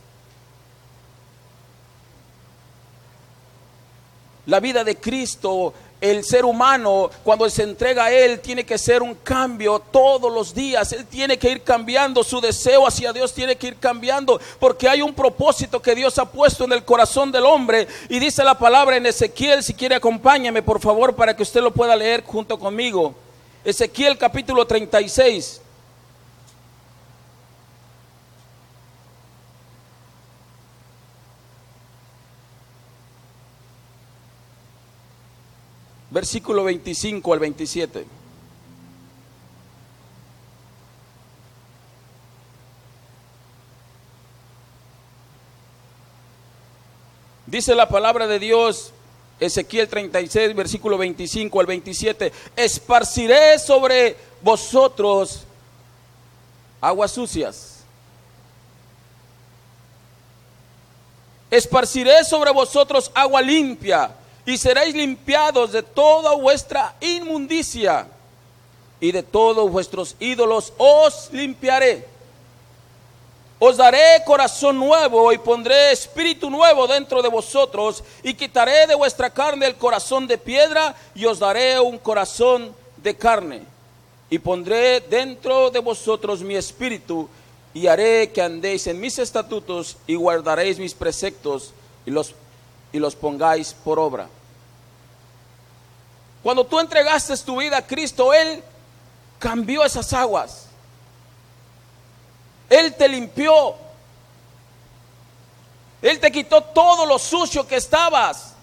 La 4.47 4.59
vida 4.59 4.83
de 4.83 4.95
Cristo, 4.95 5.75
el 6.01 6.23
ser 6.23 6.43
humano, 6.43 7.11
cuando 7.23 7.47
se 7.51 7.61
entrega 7.61 8.05
a 8.05 8.11
Él, 8.11 8.39
tiene 8.39 8.65
que 8.65 8.79
ser 8.79 9.03
un 9.03 9.13
cambio 9.13 9.77
todos 9.77 10.33
los 10.33 10.55
días. 10.55 10.91
Él 10.91 11.05
tiene 11.05 11.37
que 11.37 11.51
ir 11.51 11.61
cambiando, 11.61 12.23
su 12.23 12.41
deseo 12.41 12.87
hacia 12.87 13.13
Dios 13.13 13.31
tiene 13.31 13.57
que 13.57 13.67
ir 13.67 13.75
cambiando, 13.75 14.41
porque 14.59 14.89
hay 14.89 15.03
un 15.03 15.13
propósito 15.13 15.79
que 15.83 15.93
Dios 15.93 16.17
ha 16.17 16.31
puesto 16.31 16.63
en 16.63 16.71
el 16.71 16.83
corazón 16.83 17.31
del 17.31 17.45
hombre. 17.45 17.87
Y 18.09 18.17
dice 18.17 18.43
la 18.43 18.57
palabra 18.57 18.97
en 18.97 19.05
Ezequiel, 19.05 19.61
si 19.61 19.75
quiere 19.75 19.93
acompáñame 19.93 20.63
por 20.63 20.81
favor 20.81 21.15
para 21.15 21.35
que 21.35 21.43
usted 21.43 21.61
lo 21.61 21.71
pueda 21.71 21.95
leer 21.95 22.23
junto 22.23 22.57
conmigo. 22.57 23.26
Ezequiel 23.67 24.17
capítulo 24.17 24.65
36. 24.65 25.59
Versículo 36.09 36.63
25 36.63 37.33
al 37.33 37.39
27. 37.39 38.05
Dice 47.47 47.75
la 47.75 47.89
palabra 47.89 48.27
de 48.27 48.39
Dios 48.39 48.93
Ezequiel 49.39 49.87
36, 49.87 50.55
versículo 50.55 50.97
25 50.97 51.59
al 51.59 51.65
27. 51.65 52.31
Esparciré 52.55 53.59
sobre 53.59 54.15
vosotros 54.41 55.43
aguas 56.81 57.11
sucias. 57.11 57.83
Esparciré 61.49 62.23
sobre 62.23 62.51
vosotros 62.51 63.11
agua 63.13 63.41
limpia 63.41 64.11
y 64.45 64.57
seréis 64.57 64.95
limpiados 64.95 65.71
de 65.71 65.83
toda 65.83 66.33
vuestra 66.35 66.95
inmundicia 66.99 68.07
y 68.99 69.11
de 69.11 69.23
todos 69.23 69.71
vuestros 69.71 70.15
ídolos 70.19 70.73
os 70.77 71.29
limpiaré 71.31 72.16
os 73.59 73.75
daré 73.75 74.23
corazón 74.25 74.77
nuevo 74.77 75.31
y 75.33 75.37
pondré 75.39 75.91
espíritu 75.91 76.49
nuevo 76.49 76.85
dentro 76.85 77.23
de 77.23 77.29
vosotros 77.29 78.03
y 78.21 78.35
quitaré 78.35 78.85
de 78.85 78.95
vuestra 78.95 79.31
carne 79.31 79.65
el 79.65 79.75
corazón 79.75 80.27
de 80.27 80.37
piedra 80.37 80.95
y 81.15 81.25
os 81.25 81.39
daré 81.39 81.79
un 81.79 81.97
corazón 81.97 82.75
de 82.97 83.15
carne. 83.15 83.61
Y 84.29 84.39
pondré 84.39 84.99
dentro 84.99 85.71
de 85.71 85.79
vosotros 85.79 86.41
mi 86.41 86.55
espíritu 86.55 87.27
y 87.73 87.87
haré 87.87 88.31
que 88.31 88.41
andéis 88.41 88.85
en 88.87 88.99
mis 88.99 89.17
estatutos 89.17 89.97
y 90.05 90.15
guardaréis 90.15 90.77
mis 90.77 90.93
preceptos 90.93 91.73
y 92.05 92.11
los, 92.11 92.35
y 92.91 92.99
los 92.99 93.15
pongáis 93.15 93.73
por 93.73 93.97
obra. 93.97 94.27
Cuando 96.43 96.63
tú 96.63 96.79
entregaste 96.79 97.35
tu 97.37 97.57
vida 97.57 97.77
a 97.77 97.87
Cristo, 97.87 98.33
Él 98.33 98.63
cambió 99.39 99.83
esas 99.83 100.13
aguas. 100.13 100.66
Él 102.69 102.95
te 102.95 103.07
limpió. 103.07 103.75
Él 106.01 106.19
te 106.19 106.31
quitó 106.31 106.61
todo 106.61 107.05
lo 107.05 107.17
sucio 107.17 107.67
que 107.67 107.77
estabas. 107.77 108.53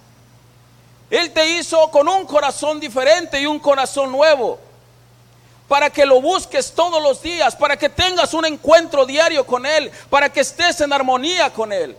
Él 1.11 1.33
te 1.33 1.59
hizo 1.59 1.90
con 1.90 2.09
un 2.09 2.27
corazón 2.27 2.81
diferente 2.81 3.40
y 3.40 3.47
un 3.47 3.59
corazón 3.59 4.12
nuevo. 4.12 4.59
Para 5.69 5.90
que 5.90 6.05
lo 6.05 6.21
busques 6.21 6.73
todos 6.73 7.03
los 7.03 7.23
días, 7.23 7.57
para 7.57 7.77
que 7.77 7.88
tengas 7.88 8.35
un 8.35 8.45
encuentro 8.45 9.07
diario 9.07 9.47
con 9.47 9.64
Él, 9.64 9.90
para 10.11 10.31
que 10.31 10.40
estés 10.40 10.81
en 10.81 10.93
armonía 10.93 11.53
con 11.53 11.73
Él. 11.73 11.97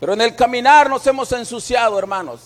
Pero 0.00 0.12
en 0.12 0.20
el 0.20 0.36
caminar 0.36 0.88
nos 0.88 1.06
hemos 1.06 1.32
ensuciado, 1.32 1.98
hermanos. 1.98 2.40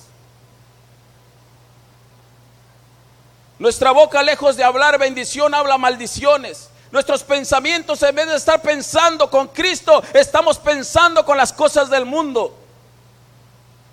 Nuestra 3.63 3.93
boca, 3.93 4.25
lejos 4.25 4.57
de 4.57 4.65
hablar 4.65 4.99
bendición, 4.99 5.55
habla 5.55 5.79
maldiciones. 5.79 6.69
Nuestros 6.91 7.23
pensamientos, 7.23 8.03
en 8.03 8.13
vez 8.13 8.27
de 8.27 8.35
estar 8.35 8.61
pensando 8.61 9.31
con 9.31 9.47
Cristo, 9.47 10.03
estamos 10.15 10.59
pensando 10.59 11.25
con 11.25 11.37
las 11.37 11.53
cosas 11.53 11.89
del 11.89 12.05
mundo. 12.05 12.59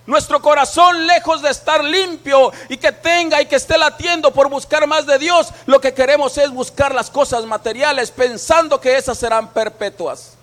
Nuestro 0.08 0.42
corazón, 0.42 1.06
lejos 1.06 1.44
de 1.44 1.52
estar 1.52 1.84
limpio 1.84 2.52
y 2.68 2.78
que 2.78 2.92
tenga 2.92 3.44
y 3.44 3.46
que 3.46 3.58
esté 3.58 3.78
latiendo 3.78 4.32
por 4.32 4.50
buscar 4.50 4.88
más 4.88 5.06
de 5.06 5.20
Dios, 5.20 5.50
lo 5.68 5.80
que 5.80 5.94
queremos 5.94 6.36
es 6.40 6.50
buscar 6.50 6.96
las 6.96 7.12
cosas 7.12 7.46
materiales, 7.46 8.10
pensando 8.10 8.82
que 8.82 8.98
esas 8.98 9.20
serán 9.20 9.50
perpetuas. 9.50 10.39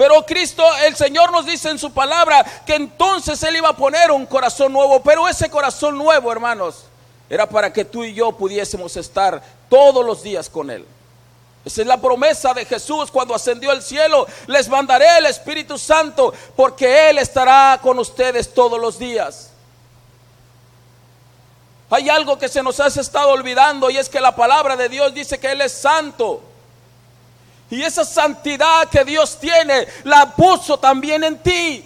Pero 0.00 0.24
Cristo, 0.24 0.64
el 0.86 0.96
Señor 0.96 1.30
nos 1.30 1.44
dice 1.44 1.68
en 1.68 1.78
su 1.78 1.92
palabra 1.92 2.42
que 2.64 2.74
entonces 2.74 3.42
Él 3.42 3.56
iba 3.56 3.68
a 3.68 3.76
poner 3.76 4.10
un 4.10 4.24
corazón 4.24 4.72
nuevo. 4.72 5.02
Pero 5.02 5.28
ese 5.28 5.50
corazón 5.50 5.98
nuevo, 5.98 6.32
hermanos, 6.32 6.84
era 7.28 7.46
para 7.46 7.70
que 7.70 7.84
tú 7.84 8.02
y 8.02 8.14
yo 8.14 8.32
pudiésemos 8.32 8.96
estar 8.96 9.42
todos 9.68 10.02
los 10.02 10.22
días 10.22 10.48
con 10.48 10.70
Él. 10.70 10.86
Esa 11.66 11.82
es 11.82 11.86
la 11.86 12.00
promesa 12.00 12.54
de 12.54 12.64
Jesús 12.64 13.10
cuando 13.10 13.34
ascendió 13.34 13.70
al 13.70 13.82
cielo. 13.82 14.26
Les 14.46 14.70
mandaré 14.70 15.18
el 15.18 15.26
Espíritu 15.26 15.76
Santo 15.76 16.32
porque 16.56 17.10
Él 17.10 17.18
estará 17.18 17.78
con 17.82 17.98
ustedes 17.98 18.54
todos 18.54 18.80
los 18.80 18.98
días. 18.98 19.50
Hay 21.90 22.08
algo 22.08 22.38
que 22.38 22.48
se 22.48 22.62
nos 22.62 22.80
ha 22.80 22.86
estado 22.86 23.28
olvidando 23.32 23.90
y 23.90 23.98
es 23.98 24.08
que 24.08 24.22
la 24.22 24.34
palabra 24.34 24.76
de 24.76 24.88
Dios 24.88 25.12
dice 25.12 25.38
que 25.38 25.52
Él 25.52 25.60
es 25.60 25.72
santo. 25.72 26.49
Y 27.70 27.82
esa 27.82 28.04
santidad 28.04 28.88
que 28.88 29.04
Dios 29.04 29.38
tiene, 29.38 29.86
la 30.04 30.34
puso 30.34 30.78
también 30.78 31.22
en 31.22 31.38
ti. 31.38 31.84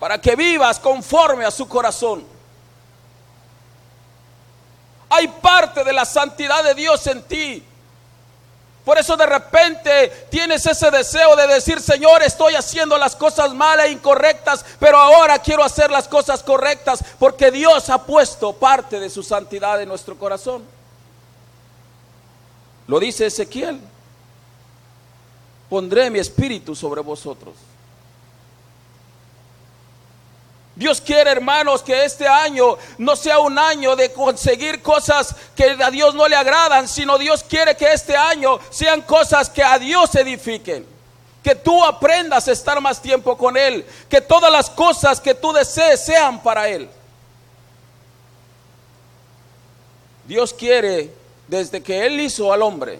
Para 0.00 0.20
que 0.20 0.34
vivas 0.34 0.80
conforme 0.80 1.44
a 1.44 1.52
su 1.52 1.68
corazón. 1.68 2.26
Hay 5.08 5.28
parte 5.28 5.84
de 5.84 5.92
la 5.92 6.04
santidad 6.04 6.64
de 6.64 6.74
Dios 6.74 7.06
en 7.06 7.22
ti. 7.22 7.64
Por 8.84 8.98
eso 8.98 9.16
de 9.16 9.24
repente 9.24 10.26
tienes 10.30 10.66
ese 10.66 10.90
deseo 10.90 11.36
de 11.36 11.46
decir, 11.46 11.80
Señor, 11.80 12.22
estoy 12.22 12.54
haciendo 12.54 12.98
las 12.98 13.16
cosas 13.16 13.54
malas 13.54 13.86
e 13.86 13.92
incorrectas, 13.92 14.64
pero 14.78 14.98
ahora 14.98 15.38
quiero 15.38 15.64
hacer 15.64 15.90
las 15.90 16.06
cosas 16.06 16.42
correctas 16.42 17.02
porque 17.18 17.50
Dios 17.50 17.88
ha 17.88 18.04
puesto 18.04 18.52
parte 18.52 19.00
de 19.00 19.08
su 19.08 19.22
santidad 19.22 19.80
en 19.80 19.88
nuestro 19.88 20.18
corazón. 20.18 20.73
Lo 22.86 23.00
dice 23.00 23.26
Ezequiel. 23.26 23.80
Pondré 25.68 26.10
mi 26.10 26.18
espíritu 26.18 26.74
sobre 26.74 27.00
vosotros. 27.00 27.54
Dios 30.76 31.00
quiere, 31.00 31.30
hermanos, 31.30 31.82
que 31.82 32.04
este 32.04 32.26
año 32.26 32.76
no 32.98 33.14
sea 33.14 33.38
un 33.38 33.58
año 33.58 33.94
de 33.94 34.12
conseguir 34.12 34.82
cosas 34.82 35.34
que 35.54 35.76
a 35.80 35.90
Dios 35.90 36.14
no 36.16 36.26
le 36.26 36.34
agradan, 36.34 36.88
sino 36.88 37.16
Dios 37.16 37.44
quiere 37.44 37.76
que 37.76 37.92
este 37.92 38.16
año 38.16 38.58
sean 38.70 39.02
cosas 39.02 39.48
que 39.48 39.62
a 39.62 39.78
Dios 39.78 40.14
edifiquen. 40.16 40.84
Que 41.44 41.54
tú 41.54 41.84
aprendas 41.84 42.48
a 42.48 42.52
estar 42.52 42.80
más 42.80 43.00
tiempo 43.00 43.36
con 43.36 43.56
Él. 43.56 43.86
Que 44.08 44.20
todas 44.20 44.50
las 44.50 44.68
cosas 44.68 45.20
que 45.20 45.34
tú 45.34 45.52
desees 45.52 46.04
sean 46.04 46.42
para 46.42 46.68
Él. 46.68 46.88
Dios 50.26 50.52
quiere 50.54 51.12
desde 51.58 51.82
que 51.82 52.06
Él 52.06 52.20
hizo 52.20 52.52
al 52.52 52.62
hombre, 52.62 52.98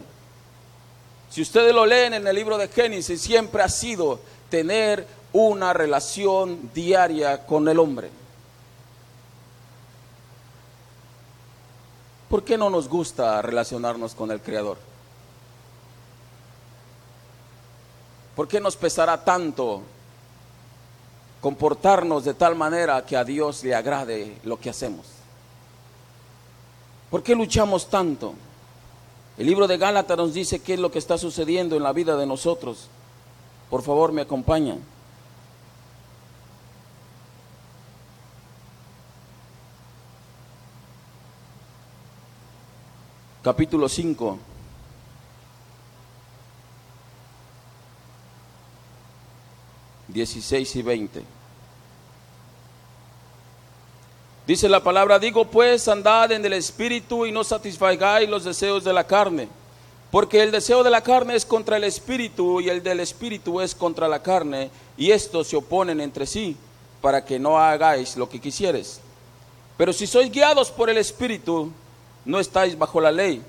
si 1.30 1.42
ustedes 1.42 1.74
lo 1.74 1.84
leen 1.84 2.14
en 2.14 2.26
el 2.26 2.36
libro 2.36 2.56
de 2.56 2.68
Génesis, 2.68 3.20
siempre 3.20 3.62
ha 3.62 3.68
sido 3.68 4.20
tener 4.48 5.06
una 5.32 5.72
relación 5.72 6.70
diaria 6.72 7.44
con 7.44 7.68
el 7.68 7.78
hombre. 7.80 8.08
¿Por 12.28 12.44
qué 12.44 12.56
no 12.56 12.70
nos 12.70 12.88
gusta 12.88 13.42
relacionarnos 13.42 14.14
con 14.14 14.30
el 14.30 14.40
Creador? 14.40 14.78
¿Por 18.36 18.48
qué 18.48 18.60
nos 18.60 18.76
pesará 18.76 19.24
tanto 19.24 19.82
comportarnos 21.40 22.24
de 22.24 22.34
tal 22.34 22.54
manera 22.54 23.04
que 23.04 23.16
a 23.16 23.24
Dios 23.24 23.62
le 23.64 23.74
agrade 23.74 24.38
lo 24.44 24.58
que 24.58 24.70
hacemos? 24.70 25.06
¿Por 27.10 27.22
qué 27.22 27.34
luchamos 27.34 27.88
tanto? 27.88 28.34
El 29.36 29.46
libro 29.46 29.66
de 29.66 29.78
Gálatas 29.78 30.16
nos 30.16 30.32
dice 30.32 30.60
qué 30.60 30.74
es 30.74 30.80
lo 30.80 30.92
que 30.92 30.98
está 30.98 31.18
sucediendo 31.18 31.76
en 31.76 31.82
la 31.82 31.92
vida 31.92 32.16
de 32.16 32.26
nosotros. 32.26 32.88
Por 33.68 33.82
favor, 33.82 34.12
me 34.12 34.22
acompañan. 34.22 34.78
Capítulo 43.42 43.88
5. 43.88 44.38
Dieciséis 50.08 50.76
y 50.76 50.82
veinte. 50.82 51.33
Dice 54.46 54.68
la 54.68 54.82
palabra, 54.82 55.18
digo 55.18 55.46
pues, 55.46 55.88
andad 55.88 56.30
en 56.32 56.44
el 56.44 56.52
espíritu 56.52 57.24
y 57.24 57.32
no 57.32 57.44
satisfagáis 57.44 58.28
los 58.28 58.44
deseos 58.44 58.84
de 58.84 58.92
la 58.92 59.04
carne, 59.04 59.48
porque 60.10 60.42
el 60.42 60.50
deseo 60.50 60.82
de 60.82 60.90
la 60.90 61.00
carne 61.00 61.34
es 61.34 61.46
contra 61.46 61.78
el 61.78 61.84
espíritu 61.84 62.60
y 62.60 62.68
el 62.68 62.82
del 62.82 63.00
espíritu 63.00 63.62
es 63.62 63.74
contra 63.74 64.06
la 64.06 64.22
carne, 64.22 64.70
y 64.98 65.12
estos 65.12 65.48
se 65.48 65.56
oponen 65.56 65.98
entre 65.98 66.26
sí, 66.26 66.58
para 67.00 67.24
que 67.24 67.38
no 67.38 67.58
hagáis 67.58 68.18
lo 68.18 68.28
que 68.28 68.38
quisieres. 68.38 69.00
Pero 69.78 69.94
si 69.94 70.06
sois 70.06 70.30
guiados 70.30 70.70
por 70.70 70.90
el 70.90 70.98
espíritu, 70.98 71.72
no 72.26 72.38
estáis 72.38 72.76
bajo 72.76 73.00
la 73.00 73.10
ley. 73.10 73.42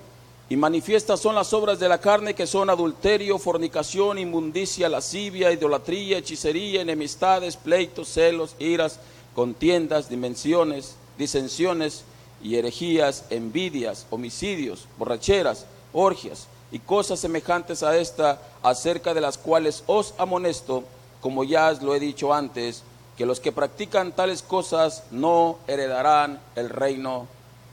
Y 0.48 0.56
manifiestas 0.56 1.20
son 1.20 1.36
las 1.36 1.54
obras 1.54 1.80
de 1.80 1.90
la 1.90 2.00
carne 2.00 2.36
que 2.36 2.48
son 2.48 2.70
adulterio, 2.70 3.40
fornicación, 3.40 4.20
inmundicia, 4.20 4.88
lascivia, 4.88 5.52
idolatría, 5.52 6.20
hechicería, 6.20 6.82
enemistades, 6.82 7.58
pleitos, 7.58 8.10
celos, 8.10 8.56
iras, 8.60 9.00
contiendas, 9.36 10.10
dimensiones, 10.10 10.96
disensiones 11.18 12.06
y 12.42 12.56
herejías, 12.56 13.26
envidias, 13.30 14.08
homicidios, 14.10 14.88
borracheras, 14.98 15.66
orgias 15.94 16.48
y 16.72 16.80
cosas 16.80 17.20
semejantes 17.20 17.84
a 17.84 17.98
esta, 17.98 18.42
acerca 18.64 19.14
de 19.14 19.22
las 19.22 19.38
cuales 19.38 19.84
os 19.88 20.14
amonesto, 20.18 20.84
como 21.22 21.44
ya 21.44 21.70
os 21.70 21.82
lo 21.82 21.94
he 21.94 22.00
dicho 22.00 22.34
antes, 22.34 22.84
que 23.18 23.26
los 23.26 23.40
que 23.40 23.52
practican 23.52 24.12
tales 24.12 24.42
cosas 24.42 25.04
no 25.12 25.58
heredarán 25.68 26.40
el 26.56 26.70
reino 26.70 27.28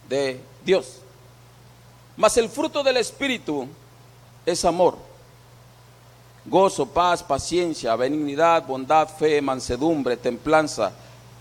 de 0.09 0.41
Dios. 0.65 0.99
Mas 2.17 2.37
el 2.37 2.49
fruto 2.49 2.83
del 2.83 2.99
Espíritu 2.99 3.67
es 4.47 4.65
amor, 4.65 4.97
gozo, 6.45 6.87
paz, 6.87 7.23
paciencia, 7.23 7.97
benignidad, 7.97 8.67
bondad, 8.67 9.09
fe, 9.09 9.41
mansedumbre, 9.41 10.17
templanza 10.17 10.93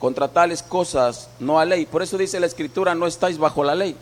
contra 0.02 0.28
tales 0.28 0.64
cosas 0.64 1.30
no 1.40 1.60
hay 1.60 1.70
ley. 1.70 1.86
Por 1.86 2.02
eso 2.02 2.18
dice 2.18 2.40
la 2.40 2.48
escritura, 2.48 2.96
no 2.96 3.06
estáis 3.06 3.38
bajo 3.38 3.64
la 3.64 3.76
ley, 3.76 3.96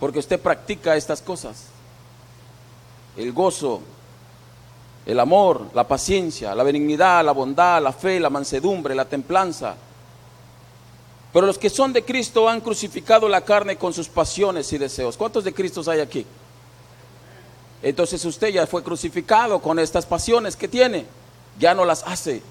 porque 0.00 0.18
usted 0.18 0.40
practica 0.40 0.96
estas 0.96 1.22
cosas. 1.22 1.66
El 3.16 3.32
gozo, 3.32 3.80
el 5.06 5.20
amor, 5.20 5.68
la 5.74 5.86
paciencia, 5.86 6.56
la 6.56 6.64
benignidad, 6.64 7.24
la 7.24 7.30
bondad, 7.30 7.80
la 7.80 7.92
fe, 7.92 8.18
la 8.18 8.30
mansedumbre, 8.30 8.96
la 8.96 9.04
templanza. 9.04 9.76
Pero 11.32 11.46
los 11.46 11.56
que 11.56 11.70
son 11.70 11.92
de 11.92 12.04
Cristo 12.04 12.48
han 12.48 12.60
crucificado 12.60 13.28
la 13.28 13.42
carne 13.42 13.76
con 13.76 13.92
sus 13.92 14.08
pasiones 14.08 14.72
y 14.72 14.78
deseos. 14.78 15.16
¿Cuántos 15.16 15.44
de 15.44 15.54
Cristo 15.54 15.88
hay 15.88 16.00
aquí? 16.00 16.26
Entonces 17.80 18.24
usted 18.24 18.48
ya 18.48 18.66
fue 18.66 18.82
crucificado 18.82 19.60
con 19.60 19.78
estas 19.78 20.04
pasiones 20.04 20.56
que 20.56 20.66
tiene. 20.66 21.06
Ya 21.60 21.74
no 21.74 21.84
las 21.84 22.02
hace. 22.02 22.42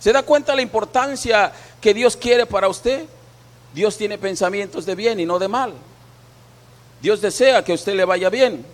¿Se 0.00 0.12
da 0.12 0.22
cuenta 0.22 0.54
la 0.54 0.62
importancia 0.62 1.52
que 1.80 1.94
Dios 1.94 2.16
quiere 2.16 2.46
para 2.46 2.68
usted? 2.68 3.06
Dios 3.74 3.96
tiene 3.96 4.18
pensamientos 4.18 4.86
de 4.86 4.94
bien 4.94 5.20
y 5.20 5.26
no 5.26 5.38
de 5.38 5.48
mal. 5.48 5.72
Dios 7.02 7.20
desea 7.20 7.62
que 7.62 7.72
a 7.72 7.74
usted 7.74 7.94
le 7.94 8.04
vaya 8.04 8.30
bien, 8.30 8.64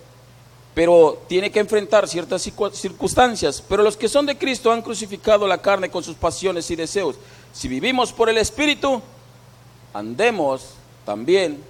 pero 0.73 1.21
tiene 1.27 1.51
que 1.51 1.59
enfrentar 1.59 2.07
ciertas 2.07 2.41
circunstancias. 2.73 3.63
Pero 3.67 3.83
los 3.83 3.97
que 3.97 4.09
son 4.09 4.25
de 4.25 4.37
Cristo 4.37 4.71
han 4.71 4.81
crucificado 4.81 5.47
la 5.47 5.59
carne 5.59 5.91
con 5.91 6.03
sus 6.03 6.15
pasiones 6.15 6.69
y 6.71 6.75
deseos. 6.75 7.15
Si 7.53 7.67
vivimos 7.67 8.13
por 8.13 8.29
el 8.29 8.37
Espíritu, 8.37 9.01
andemos 9.93 10.69
también 11.05 11.63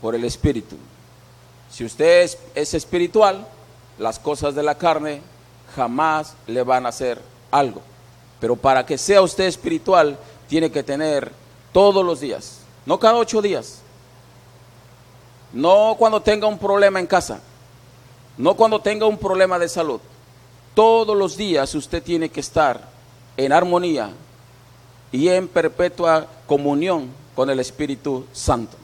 por 0.00 0.14
el 0.14 0.24
Espíritu. 0.24 0.76
Si 1.70 1.84
usted 1.84 2.22
es, 2.22 2.38
es 2.54 2.72
espiritual, 2.74 3.46
las 3.98 4.18
cosas 4.18 4.54
de 4.54 4.62
la 4.62 4.76
carne 4.76 5.20
jamás 5.74 6.34
le 6.46 6.62
van 6.62 6.86
a 6.86 6.90
hacer 6.90 7.20
algo. 7.50 7.82
Pero 8.44 8.56
para 8.56 8.84
que 8.84 8.98
sea 8.98 9.22
usted 9.22 9.44
espiritual, 9.44 10.18
tiene 10.50 10.70
que 10.70 10.82
tener 10.82 11.32
todos 11.72 12.04
los 12.04 12.20
días, 12.20 12.58
no 12.84 12.98
cada 12.98 13.16
ocho 13.16 13.40
días, 13.40 13.78
no 15.50 15.96
cuando 15.98 16.20
tenga 16.20 16.46
un 16.46 16.58
problema 16.58 17.00
en 17.00 17.06
casa, 17.06 17.40
no 18.36 18.54
cuando 18.54 18.82
tenga 18.82 19.06
un 19.06 19.16
problema 19.16 19.58
de 19.58 19.66
salud. 19.66 19.98
Todos 20.74 21.16
los 21.16 21.38
días 21.38 21.74
usted 21.74 22.02
tiene 22.02 22.28
que 22.28 22.40
estar 22.40 22.86
en 23.38 23.50
armonía 23.50 24.10
y 25.10 25.28
en 25.28 25.48
perpetua 25.48 26.26
comunión 26.46 27.08
con 27.34 27.48
el 27.48 27.60
Espíritu 27.60 28.26
Santo. 28.34 28.76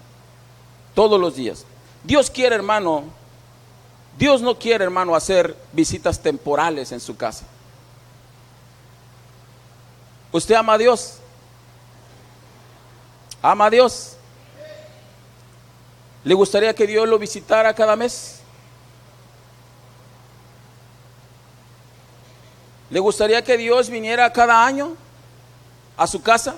Todos 0.94 1.20
los 1.20 1.36
días. 1.36 1.66
Dios 2.02 2.30
quiere, 2.30 2.54
hermano, 2.54 3.04
Dios 4.18 4.40
no 4.40 4.58
quiere, 4.58 4.84
hermano, 4.84 5.14
hacer 5.14 5.54
visitas 5.74 6.18
temporales 6.18 6.92
en 6.92 7.00
su 7.00 7.14
casa. 7.14 7.44
¿Usted 10.32 10.54
ama 10.54 10.74
a 10.74 10.78
Dios? 10.78 11.18
¿Ama 13.42 13.66
a 13.66 13.70
Dios? 13.70 14.16
¿Le 16.22 16.34
gustaría 16.34 16.74
que 16.74 16.86
Dios 16.86 17.08
lo 17.08 17.18
visitara 17.18 17.74
cada 17.74 17.96
mes? 17.96 18.40
¿Le 22.90 23.00
gustaría 23.00 23.42
que 23.42 23.56
Dios 23.56 23.88
viniera 23.88 24.32
cada 24.32 24.64
año 24.64 24.96
a 25.96 26.06
su 26.06 26.22
casa? 26.22 26.56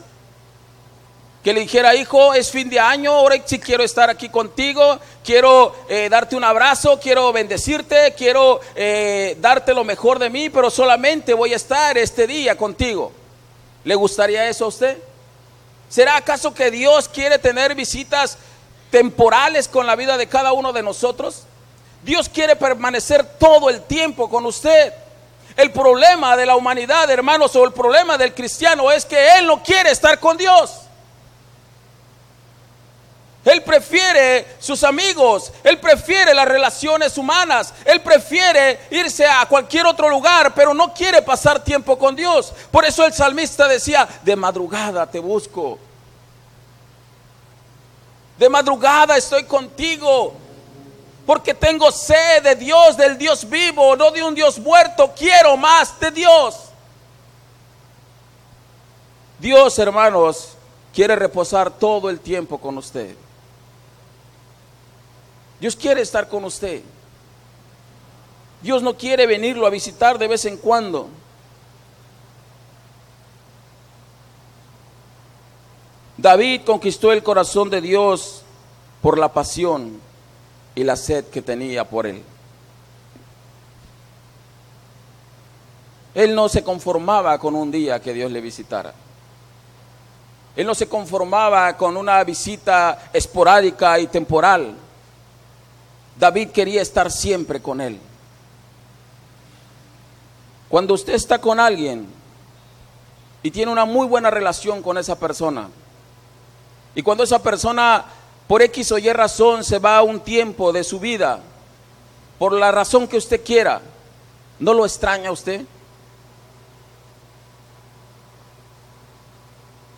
Que 1.44 1.52
le 1.52 1.60
dijera, 1.60 1.94
hijo, 1.94 2.34
es 2.34 2.50
fin 2.50 2.68
de 2.68 2.78
año, 2.78 3.12
ahora 3.12 3.36
sí 3.44 3.58
quiero 3.58 3.82
estar 3.82 4.10
aquí 4.10 4.28
contigo, 4.28 4.98
quiero 5.24 5.74
eh, 5.88 6.08
darte 6.10 6.36
un 6.36 6.44
abrazo, 6.44 7.00
quiero 7.00 7.32
bendecirte, 7.32 8.14
quiero 8.16 8.60
eh, 8.74 9.36
darte 9.40 9.74
lo 9.74 9.84
mejor 9.84 10.18
de 10.18 10.30
mí, 10.30 10.50
pero 10.50 10.70
solamente 10.70 11.34
voy 11.34 11.52
a 11.52 11.56
estar 11.56 11.96
este 11.98 12.26
día 12.26 12.56
contigo. 12.56 13.12
¿Le 13.84 13.94
gustaría 13.94 14.48
eso 14.48 14.66
a 14.66 14.68
usted? 14.68 14.98
¿Será 15.88 16.16
acaso 16.16 16.54
que 16.54 16.70
Dios 16.70 17.08
quiere 17.08 17.38
tener 17.38 17.74
visitas 17.74 18.38
temporales 18.90 19.68
con 19.68 19.86
la 19.86 19.96
vida 19.96 20.16
de 20.16 20.28
cada 20.28 20.52
uno 20.52 20.72
de 20.72 20.82
nosotros? 20.82 21.42
Dios 22.02 22.28
quiere 22.28 22.56
permanecer 22.56 23.24
todo 23.38 23.68
el 23.68 23.82
tiempo 23.82 24.28
con 24.28 24.46
usted. 24.46 24.92
El 25.56 25.70
problema 25.70 26.36
de 26.36 26.46
la 26.46 26.56
humanidad, 26.56 27.10
hermanos, 27.10 27.54
o 27.56 27.64
el 27.64 27.72
problema 27.72 28.16
del 28.16 28.34
cristiano 28.34 28.90
es 28.90 29.04
que 29.04 29.38
Él 29.38 29.46
no 29.46 29.62
quiere 29.62 29.90
estar 29.90 30.18
con 30.18 30.36
Dios. 30.36 30.82
Él 33.44 33.62
prefiere 33.62 34.46
sus 34.60 34.84
amigos, 34.84 35.52
él 35.64 35.78
prefiere 35.80 36.32
las 36.32 36.46
relaciones 36.46 37.18
humanas, 37.18 37.74
él 37.84 38.00
prefiere 38.00 38.78
irse 38.90 39.26
a 39.26 39.46
cualquier 39.46 39.84
otro 39.86 40.08
lugar, 40.08 40.54
pero 40.54 40.72
no 40.72 40.94
quiere 40.94 41.22
pasar 41.22 41.62
tiempo 41.62 41.98
con 41.98 42.14
Dios. 42.14 42.52
Por 42.70 42.84
eso 42.84 43.04
el 43.04 43.12
salmista 43.12 43.66
decía, 43.66 44.08
de 44.22 44.36
madrugada 44.36 45.10
te 45.10 45.18
busco. 45.18 45.78
De 48.38 48.48
madrugada 48.48 49.16
estoy 49.16 49.42
contigo, 49.42 50.34
porque 51.26 51.52
tengo 51.52 51.90
sed 51.90 52.44
de 52.44 52.54
Dios, 52.54 52.96
del 52.96 53.18
Dios 53.18 53.48
vivo, 53.48 53.96
no 53.96 54.12
de 54.12 54.22
un 54.22 54.36
Dios 54.36 54.60
muerto. 54.60 55.12
Quiero 55.16 55.56
más 55.56 55.98
de 55.98 56.12
Dios. 56.12 56.56
Dios, 59.40 59.76
hermanos, 59.80 60.50
quiere 60.94 61.16
reposar 61.16 61.72
todo 61.72 62.08
el 62.08 62.20
tiempo 62.20 62.58
con 62.58 62.78
usted. 62.78 63.16
Dios 65.62 65.76
quiere 65.76 66.00
estar 66.00 66.28
con 66.28 66.44
usted. 66.44 66.82
Dios 68.62 68.82
no 68.82 68.96
quiere 68.96 69.28
venirlo 69.28 69.64
a 69.64 69.70
visitar 69.70 70.18
de 70.18 70.26
vez 70.26 70.44
en 70.44 70.56
cuando. 70.56 71.08
David 76.16 76.62
conquistó 76.66 77.12
el 77.12 77.22
corazón 77.22 77.70
de 77.70 77.80
Dios 77.80 78.42
por 79.02 79.18
la 79.18 79.32
pasión 79.32 80.00
y 80.74 80.82
la 80.82 80.96
sed 80.96 81.26
que 81.26 81.42
tenía 81.42 81.88
por 81.88 82.08
él. 82.08 82.24
Él 86.12 86.34
no 86.34 86.48
se 86.48 86.64
conformaba 86.64 87.38
con 87.38 87.54
un 87.54 87.70
día 87.70 88.02
que 88.02 88.12
Dios 88.12 88.32
le 88.32 88.40
visitara. 88.40 88.92
Él 90.56 90.66
no 90.66 90.74
se 90.74 90.88
conformaba 90.88 91.76
con 91.76 91.96
una 91.96 92.24
visita 92.24 93.10
esporádica 93.12 94.00
y 94.00 94.08
temporal. 94.08 94.74
David 96.18 96.50
quería 96.50 96.82
estar 96.82 97.10
siempre 97.10 97.60
con 97.60 97.80
él. 97.80 97.98
Cuando 100.68 100.94
usted 100.94 101.14
está 101.14 101.38
con 101.38 101.60
alguien 101.60 102.06
y 103.42 103.50
tiene 103.50 103.72
una 103.72 103.84
muy 103.84 104.06
buena 104.06 104.30
relación 104.30 104.82
con 104.82 104.96
esa 104.98 105.18
persona, 105.18 105.68
y 106.94 107.02
cuando 107.02 107.24
esa 107.24 107.42
persona 107.42 108.04
por 108.46 108.62
X 108.62 108.92
o 108.92 108.98
Y 108.98 109.12
razón 109.12 109.64
se 109.64 109.78
va 109.78 109.98
a 109.98 110.02
un 110.02 110.20
tiempo 110.20 110.72
de 110.72 110.84
su 110.84 111.00
vida, 111.00 111.40
por 112.38 112.52
la 112.52 112.70
razón 112.70 113.08
que 113.08 113.16
usted 113.16 113.42
quiera, 113.44 113.80
¿no 114.58 114.74
lo 114.74 114.84
extraña 114.84 115.30
usted? 115.30 115.64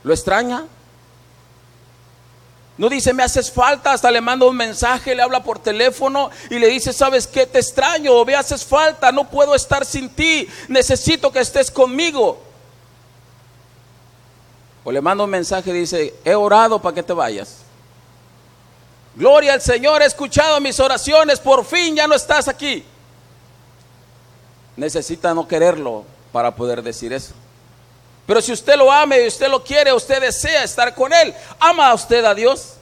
¿Lo 0.03 0.12
extraña? 0.12 0.66
No 2.76 2.88
dice, 2.88 3.12
me 3.12 3.22
haces 3.22 3.52
falta, 3.52 3.92
hasta 3.92 4.10
le 4.10 4.20
manda 4.20 4.46
un 4.46 4.56
mensaje, 4.56 5.14
le 5.14 5.22
habla 5.22 5.44
por 5.44 5.60
teléfono 5.60 6.30
y 6.50 6.58
le 6.58 6.66
dice, 6.68 6.92
¿sabes 6.92 7.26
qué? 7.26 7.46
Te 7.46 7.60
extraño, 7.60 8.24
me 8.24 8.34
haces 8.34 8.64
falta, 8.64 9.12
no 9.12 9.30
puedo 9.30 9.54
estar 9.54 9.84
sin 9.84 10.08
ti, 10.08 10.48
necesito 10.68 11.30
que 11.30 11.38
estés 11.38 11.70
conmigo. 11.70 12.42
O 14.82 14.90
le 14.90 15.00
manda 15.00 15.22
un 15.22 15.30
mensaje 15.30 15.70
y 15.70 15.74
dice, 15.74 16.14
he 16.24 16.34
orado 16.34 16.82
para 16.82 16.94
que 16.94 17.02
te 17.02 17.12
vayas. 17.12 17.58
Gloria 19.14 19.52
al 19.52 19.60
Señor, 19.60 20.02
he 20.02 20.06
escuchado 20.06 20.60
mis 20.60 20.80
oraciones, 20.80 21.38
por 21.38 21.64
fin 21.64 21.94
ya 21.94 22.08
no 22.08 22.16
estás 22.16 22.48
aquí. 22.48 22.84
Necesita 24.76 25.32
no 25.32 25.46
quererlo 25.46 26.04
para 26.32 26.56
poder 26.56 26.82
decir 26.82 27.12
eso. 27.12 27.34
Pero 28.26 28.40
si 28.40 28.52
usted 28.52 28.76
lo 28.76 28.90
ama 28.90 29.18
y 29.18 29.26
usted 29.26 29.48
lo 29.48 29.62
quiere, 29.62 29.92
usted 29.92 30.20
desea 30.20 30.64
estar 30.64 30.94
con 30.94 31.12
Él, 31.12 31.34
¿ama 31.58 31.88
a 31.88 31.94
usted 31.94 32.24
a 32.24 32.34
Dios? 32.34 32.74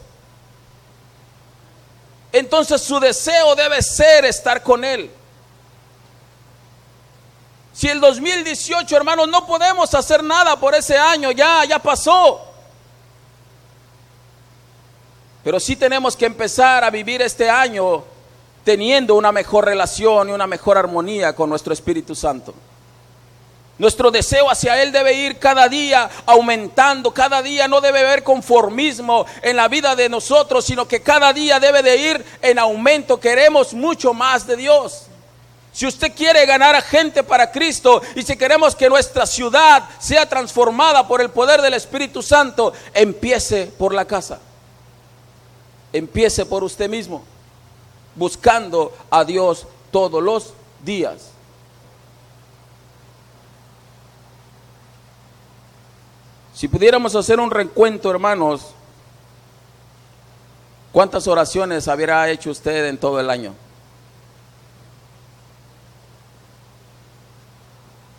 Entonces 2.32 2.80
su 2.80 2.98
deseo 3.00 3.54
debe 3.54 3.82
ser 3.82 4.24
estar 4.24 4.62
con 4.62 4.84
Él. 4.84 5.10
Si 7.74 7.88
el 7.88 8.00
2018, 8.00 8.96
hermanos, 8.96 9.28
no 9.28 9.46
podemos 9.46 9.92
hacer 9.94 10.22
nada 10.22 10.56
por 10.56 10.74
ese 10.74 10.96
año, 10.96 11.30
ya, 11.30 11.64
ya 11.64 11.78
pasó. 11.78 12.40
Pero 15.42 15.58
sí 15.58 15.74
tenemos 15.74 16.16
que 16.16 16.26
empezar 16.26 16.84
a 16.84 16.90
vivir 16.90 17.20
este 17.20 17.50
año 17.50 18.04
teniendo 18.64 19.16
una 19.16 19.32
mejor 19.32 19.64
relación 19.64 20.28
y 20.28 20.32
una 20.32 20.46
mejor 20.46 20.78
armonía 20.78 21.34
con 21.34 21.50
nuestro 21.50 21.72
Espíritu 21.72 22.14
Santo. 22.14 22.54
Nuestro 23.82 24.12
deseo 24.12 24.48
hacia 24.48 24.80
Él 24.80 24.92
debe 24.92 25.12
ir 25.12 25.40
cada 25.40 25.68
día 25.68 26.08
aumentando, 26.24 27.12
cada 27.12 27.42
día 27.42 27.66
no 27.66 27.80
debe 27.80 27.98
haber 27.98 28.22
conformismo 28.22 29.26
en 29.42 29.56
la 29.56 29.66
vida 29.66 29.96
de 29.96 30.08
nosotros, 30.08 30.64
sino 30.64 30.86
que 30.86 31.02
cada 31.02 31.32
día 31.32 31.58
debe 31.58 31.82
de 31.82 31.96
ir 31.96 32.24
en 32.42 32.60
aumento. 32.60 33.18
Queremos 33.18 33.74
mucho 33.74 34.14
más 34.14 34.46
de 34.46 34.56
Dios. 34.56 35.06
Si 35.72 35.84
usted 35.84 36.14
quiere 36.14 36.46
ganar 36.46 36.76
a 36.76 36.80
gente 36.80 37.24
para 37.24 37.50
Cristo 37.50 38.00
y 38.14 38.22
si 38.22 38.36
queremos 38.36 38.76
que 38.76 38.88
nuestra 38.88 39.26
ciudad 39.26 39.82
sea 39.98 40.28
transformada 40.28 41.08
por 41.08 41.20
el 41.20 41.30
poder 41.30 41.60
del 41.60 41.74
Espíritu 41.74 42.22
Santo, 42.22 42.72
empiece 42.94 43.66
por 43.66 43.92
la 43.92 44.04
casa. 44.04 44.38
Empiece 45.92 46.46
por 46.46 46.62
usted 46.62 46.88
mismo, 46.88 47.24
buscando 48.14 48.96
a 49.10 49.24
Dios 49.24 49.66
todos 49.90 50.22
los 50.22 50.54
días. 50.84 51.31
Si 56.54 56.68
pudiéramos 56.68 57.14
hacer 57.14 57.40
un 57.40 57.50
recuento, 57.50 58.10
hermanos, 58.10 58.74
¿cuántas 60.92 61.26
oraciones 61.26 61.88
habría 61.88 62.28
hecho 62.28 62.50
usted 62.50 62.86
en 62.86 62.98
todo 62.98 63.18
el 63.18 63.30
año? 63.30 63.54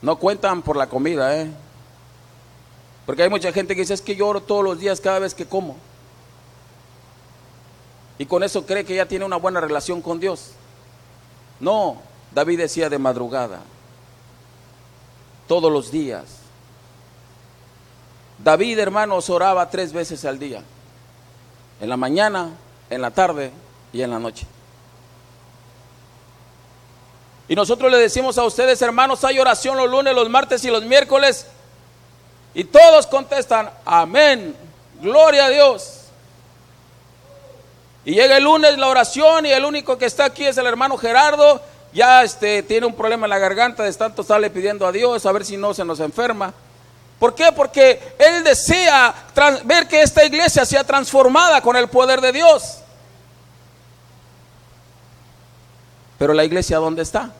No 0.01 0.17
cuentan 0.17 0.61
por 0.61 0.75
la 0.75 0.89
comida, 0.89 1.37
¿eh? 1.37 1.49
Porque 3.05 3.23
hay 3.23 3.29
mucha 3.29 3.51
gente 3.51 3.75
que 3.75 3.81
dice, 3.81 3.93
es 3.93 4.01
que 4.01 4.15
yo 4.15 4.27
oro 4.27 4.41
todos 4.41 4.63
los 4.63 4.79
días 4.79 4.99
cada 4.99 5.19
vez 5.19 5.33
que 5.33 5.45
como. 5.45 5.77
Y 8.17 8.25
con 8.25 8.43
eso 8.43 8.65
cree 8.65 8.85
que 8.85 8.95
ya 8.95 9.05
tiene 9.05 9.25
una 9.25 9.37
buena 9.37 9.61
relación 9.61 10.01
con 10.01 10.19
Dios. 10.19 10.51
No, 11.59 12.01
David 12.33 12.59
decía 12.59 12.89
de 12.89 12.97
madrugada, 12.97 13.61
todos 15.47 15.71
los 15.71 15.91
días. 15.91 16.42
David, 18.43 18.79
hermanos, 18.79 19.29
oraba 19.29 19.69
tres 19.69 19.93
veces 19.93 20.25
al 20.25 20.37
día. 20.37 20.61
En 21.79 21.89
la 21.89 21.97
mañana, 21.97 22.49
en 22.89 23.01
la 23.01 23.11
tarde 23.11 23.51
y 23.93 24.01
en 24.01 24.11
la 24.11 24.19
noche. 24.19 24.45
Y 27.47 27.55
nosotros 27.55 27.91
le 27.91 27.97
decimos 27.97 28.37
a 28.37 28.43
ustedes, 28.43 28.81
hermanos, 28.81 29.23
hay 29.23 29.39
oración 29.39 29.77
los 29.77 29.89
lunes, 29.89 30.13
los 30.13 30.29
martes 30.29 30.63
y 30.65 30.69
los 30.69 30.83
miércoles. 30.83 31.47
Y 32.53 32.65
todos 32.65 33.07
contestan, 33.07 33.69
amén, 33.85 34.55
gloria 35.01 35.45
a 35.45 35.49
Dios. 35.49 35.99
Y 38.05 38.13
llega 38.13 38.37
el 38.37 38.43
lunes 38.43 38.77
la 38.77 38.87
oración 38.87 39.45
y 39.45 39.51
el 39.51 39.63
único 39.63 39.97
que 39.97 40.05
está 40.05 40.25
aquí 40.25 40.45
es 40.45 40.57
el 40.57 40.67
hermano 40.67 40.97
Gerardo. 40.97 41.61
Ya 41.93 42.23
este, 42.23 42.63
tiene 42.63 42.85
un 42.87 42.95
problema 42.95 43.25
en 43.25 43.29
la 43.29 43.39
garganta, 43.39 43.83
de 43.83 43.93
tanto 43.93 44.23
sale 44.23 44.49
pidiendo 44.49 44.85
a 44.85 44.91
Dios 44.91 45.25
a 45.25 45.31
ver 45.31 45.45
si 45.45 45.55
no 45.55 45.73
se 45.73 45.85
nos 45.85 45.99
enferma. 45.99 46.53
¿Por 47.23 47.35
qué? 47.35 47.53
Porque 47.55 48.15
Él 48.19 48.43
desea 48.43 49.15
ver 49.63 49.87
que 49.87 50.01
esta 50.01 50.25
iglesia 50.25 50.65
sea 50.65 50.83
transformada 50.83 51.61
con 51.61 51.77
el 51.77 51.87
poder 51.87 52.19
de 52.19 52.33
Dios. 52.33 52.79
Pero 56.19 56.33
la 56.33 56.43
iglesia, 56.43 56.79
¿dónde 56.79 57.01
está? 57.01 57.31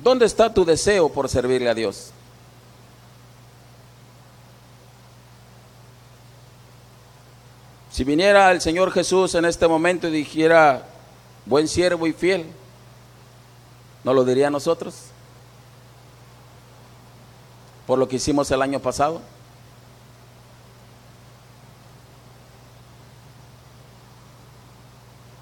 ¿Dónde 0.00 0.26
está 0.26 0.52
tu 0.52 0.64
deseo 0.64 1.08
por 1.10 1.28
servirle 1.28 1.70
a 1.70 1.74
Dios? 1.74 2.10
Si 7.92 8.02
viniera 8.02 8.50
el 8.50 8.60
Señor 8.60 8.90
Jesús 8.90 9.36
en 9.36 9.44
este 9.44 9.68
momento 9.68 10.08
y 10.08 10.10
dijera, 10.10 10.82
buen 11.46 11.68
siervo 11.68 12.08
y 12.08 12.12
fiel, 12.12 12.52
¿No 14.04 14.12
lo 14.12 14.24
diría 14.24 14.48
a 14.48 14.50
nosotros? 14.50 14.94
Por 17.86 17.98
lo 17.98 18.06
que 18.06 18.16
hicimos 18.16 18.50
el 18.50 18.60
año 18.60 18.78
pasado. 18.78 19.20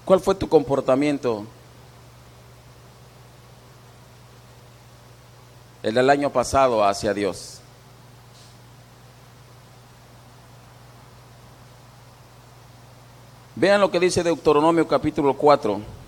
¿Cuál 0.05 0.19
fue 0.19 0.35
tu 0.35 0.49
comportamiento 0.49 1.45
el 5.81 5.93
del 5.93 6.09
año 6.09 6.29
pasado 6.29 6.83
hacia 6.85 7.13
Dios? 7.13 7.59
Vean 13.55 13.79
lo 13.79 13.91
que 13.91 13.99
dice 13.99 14.23
Deuteronomio 14.23 14.87
capítulo 14.87 15.35
4. 15.35 16.02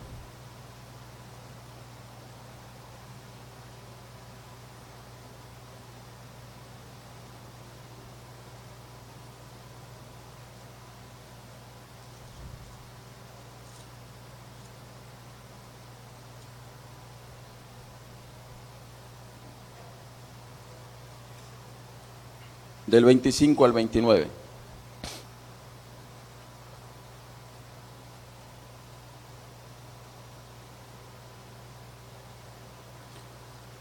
Del 22.95 23.03
25 23.03 23.65
al 23.65 23.73
29. 23.73 24.27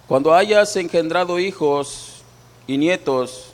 Cuando 0.09 0.35
hayas 0.35 0.74
engendrado 0.74 1.38
hijos 1.38 2.24
y 2.66 2.77
nietos 2.77 3.53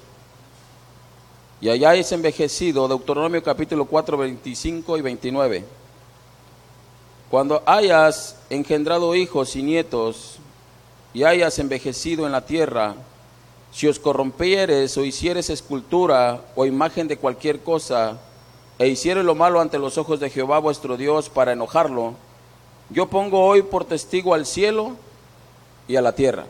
y 1.61 1.69
hayáis 1.69 2.11
envejecido, 2.13 2.89
Deuteronomio 2.89 3.43
capítulo 3.43 3.85
4, 3.85 4.17
25 4.17 4.97
y 4.97 5.03
29. 5.03 5.65
Cuando 7.31 7.63
hayas 7.67 8.37
engendrado 8.49 9.15
hijos 9.15 9.55
y 9.57 9.63
nietos 9.63 10.39
y 11.13 11.25
hayas 11.25 11.59
envejecido 11.59 12.25
en 12.25 12.33
la 12.33 12.47
tierra, 12.47 12.95
si 13.73 13.87
os 13.87 13.99
corrompieres 13.99 14.97
o 14.97 15.05
hicieres 15.05 15.51
escultura 15.51 16.41
o 16.57 16.67
imagen 16.67 17.09
de 17.09 17.17
cualquier 17.17 17.61
cosa, 17.61 18.19
e 18.79 18.89
hicieres 18.89 19.25
lo 19.25 19.35
malo 19.35 19.61
ante 19.61 19.79
los 19.79 19.99
ojos 19.99 20.21
de 20.21 20.31
Jehová 20.31 20.59
vuestro 20.59 20.97
Dios 20.97 21.29
para 21.29 21.53
enojarlo, 21.53 22.15
yo 22.89 23.07
pongo 23.07 23.45
hoy 23.45 23.63
por 23.63 23.85
testigo 23.85 24.35
al 24.35 24.47
cielo 24.47 24.97
y 25.87 25.97
a 25.97 26.03
la 26.03 26.15
tierra, 26.15 26.47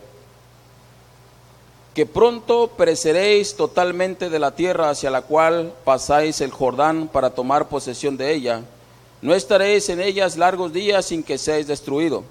que 1.93 2.07
pronto 2.07 2.69
pereceréis 2.77 3.57
totalmente 3.57 4.31
de 4.31 4.39
la 4.39 4.55
tierra 4.55 4.91
hacia 4.91 5.11
la 5.11 5.23
cual 5.23 5.75
pasáis 5.85 6.41
el 6.41 6.51
Jordán 6.51 7.09
para 7.09 7.31
tomar 7.31 7.69
posesión 7.69 8.17
de 8.17 8.33
ella. 8.33 8.63
No 9.23 9.35
estaréis 9.35 9.89
en 9.89 10.01
ellas 10.01 10.37
largos 10.37 10.73
días 10.73 11.07
sin 11.07 11.23
que 11.23 11.37
seáis 11.37 11.67
destruido. 11.67 12.25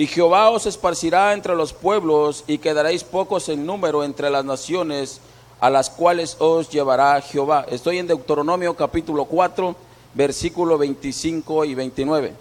Y 0.00 0.06
Jehová 0.06 0.48
os 0.48 0.64
esparcirá 0.64 1.34
entre 1.34 1.54
los 1.54 1.74
pueblos 1.74 2.44
y 2.46 2.56
quedaréis 2.56 3.04
pocos 3.04 3.50
en 3.50 3.66
número 3.66 4.02
entre 4.02 4.30
las 4.30 4.46
naciones 4.46 5.20
a 5.60 5.68
las 5.68 5.90
cuales 5.90 6.38
os 6.38 6.70
llevará 6.70 7.20
Jehová. 7.20 7.66
Estoy 7.68 7.98
en 7.98 8.06
Deuteronomio 8.06 8.74
capítulo 8.74 9.26
4, 9.26 9.76
versículo 10.14 10.78
25 10.78 11.66
y 11.66 11.74
29. 11.74 12.32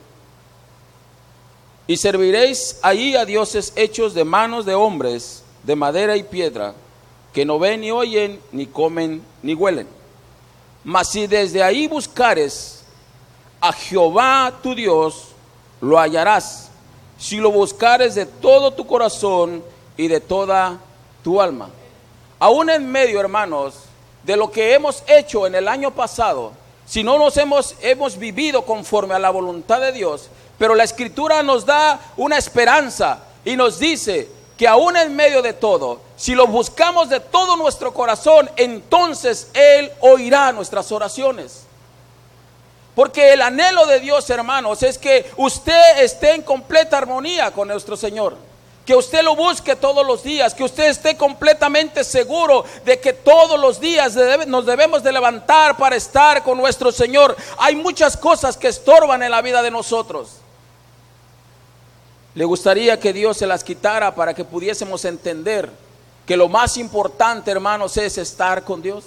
Y 1.87 1.97
serviréis 1.97 2.79
allí 2.81 3.17
a 3.17 3.25
dioses 3.25 3.73
hechos 3.75 4.13
de 4.13 4.23
manos 4.23 4.65
de 4.65 4.75
hombres, 4.75 5.43
de 5.63 5.75
madera 5.75 6.15
y 6.15 6.23
piedra, 6.23 6.75
que 7.33 7.43
no 7.43 7.59
ven 7.59 7.81
ni 7.81 7.91
oyen, 7.91 8.39
ni 8.53 8.67
comen, 8.67 9.21
ni 9.43 9.53
huelen. 9.53 9.89
Mas 10.85 11.09
si 11.09 11.27
desde 11.27 11.61
ahí 11.61 11.89
buscares 11.89 12.85
a 13.59 13.73
Jehová 13.73 14.59
tu 14.63 14.73
Dios, 14.73 15.33
lo 15.81 15.99
hallarás, 15.99 16.68
si 17.19 17.37
lo 17.37 17.51
buscares 17.51 18.15
de 18.15 18.25
todo 18.25 18.71
tu 18.71 18.87
corazón 18.87 19.63
y 19.97 20.07
de 20.07 20.21
toda 20.21 20.79
tu 21.23 21.41
alma. 21.41 21.69
Aún 22.39 22.69
en 22.69 22.89
medio, 22.89 23.19
hermanos, 23.19 23.75
de 24.23 24.37
lo 24.37 24.49
que 24.49 24.73
hemos 24.73 25.03
hecho 25.05 25.45
en 25.45 25.55
el 25.55 25.67
año 25.67 25.91
pasado, 25.91 26.53
si 26.85 27.03
no 27.03 27.19
nos 27.19 27.35
hemos, 27.37 27.75
hemos 27.81 28.17
vivido 28.17 28.63
conforme 28.63 29.13
a 29.13 29.19
la 29.19 29.29
voluntad 29.29 29.81
de 29.81 29.91
Dios, 29.91 30.29
pero 30.57 30.73
la 30.73 30.85
escritura 30.85 31.43
nos 31.43 31.65
da 31.65 31.99
una 32.17 32.37
esperanza 32.37 33.19
y 33.43 33.55
nos 33.55 33.79
dice 33.79 34.29
que 34.57 34.67
aún 34.67 34.97
en 34.97 35.15
medio 35.15 35.41
de 35.41 35.53
todo, 35.53 35.99
si 36.17 36.35
lo 36.35 36.47
buscamos 36.47 37.09
de 37.09 37.19
todo 37.19 37.57
nuestro 37.57 37.93
corazón, 37.93 38.49
entonces 38.55 39.49
Él 39.53 39.91
oirá 40.01 40.51
nuestras 40.51 40.91
oraciones. 40.91 41.65
Porque 42.99 43.31
el 43.31 43.41
anhelo 43.41 43.85
de 43.85 44.01
Dios, 44.01 44.29
hermanos, 44.29 44.83
es 44.83 44.97
que 44.97 45.31
usted 45.37 46.03
esté 46.03 46.33
en 46.33 46.41
completa 46.41 46.97
armonía 46.97 47.49
con 47.49 47.69
nuestro 47.69 47.95
Señor. 47.95 48.35
Que 48.85 48.93
usted 48.93 49.23
lo 49.23 49.37
busque 49.37 49.77
todos 49.77 50.05
los 50.05 50.21
días, 50.21 50.53
que 50.53 50.65
usted 50.65 50.89
esté 50.89 51.15
completamente 51.15 52.03
seguro 52.03 52.65
de 52.83 52.99
que 52.99 53.13
todos 53.13 53.57
los 53.57 53.79
días 53.79 54.17
nos 54.47 54.65
debemos 54.65 55.01
de 55.01 55.13
levantar 55.13 55.77
para 55.77 55.95
estar 55.95 56.43
con 56.43 56.57
nuestro 56.57 56.91
Señor. 56.91 57.37
Hay 57.59 57.77
muchas 57.77 58.17
cosas 58.17 58.57
que 58.57 58.67
estorban 58.67 59.23
en 59.23 59.31
la 59.31 59.41
vida 59.41 59.61
de 59.61 59.71
nosotros. 59.71 60.31
Le 62.35 62.43
gustaría 62.43 62.99
que 62.99 63.13
Dios 63.13 63.37
se 63.37 63.47
las 63.47 63.63
quitara 63.63 64.13
para 64.13 64.33
que 64.33 64.43
pudiésemos 64.43 65.05
entender 65.05 65.69
que 66.25 66.35
lo 66.35 66.49
más 66.49 66.75
importante, 66.75 67.49
hermanos, 67.49 67.95
es 67.95 68.17
estar 68.17 68.65
con 68.65 68.81
Dios. 68.81 69.05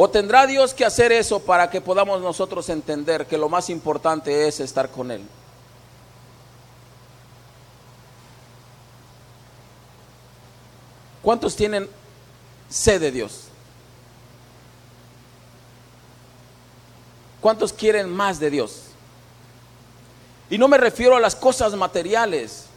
¿O 0.00 0.08
tendrá 0.08 0.46
Dios 0.46 0.74
que 0.74 0.84
hacer 0.84 1.10
eso 1.10 1.40
para 1.40 1.70
que 1.70 1.80
podamos 1.80 2.22
nosotros 2.22 2.68
entender 2.68 3.26
que 3.26 3.36
lo 3.36 3.48
más 3.48 3.68
importante 3.68 4.46
es 4.46 4.60
estar 4.60 4.92
con 4.92 5.10
Él? 5.10 5.26
¿Cuántos 11.20 11.56
tienen 11.56 11.90
sed 12.68 13.00
de 13.00 13.10
Dios? 13.10 13.48
¿Cuántos 17.40 17.72
quieren 17.72 18.08
más 18.08 18.38
de 18.38 18.50
Dios? 18.50 18.82
Y 20.48 20.58
no 20.58 20.68
me 20.68 20.78
refiero 20.78 21.16
a 21.16 21.20
las 21.20 21.34
cosas 21.34 21.74
materiales. 21.74 22.67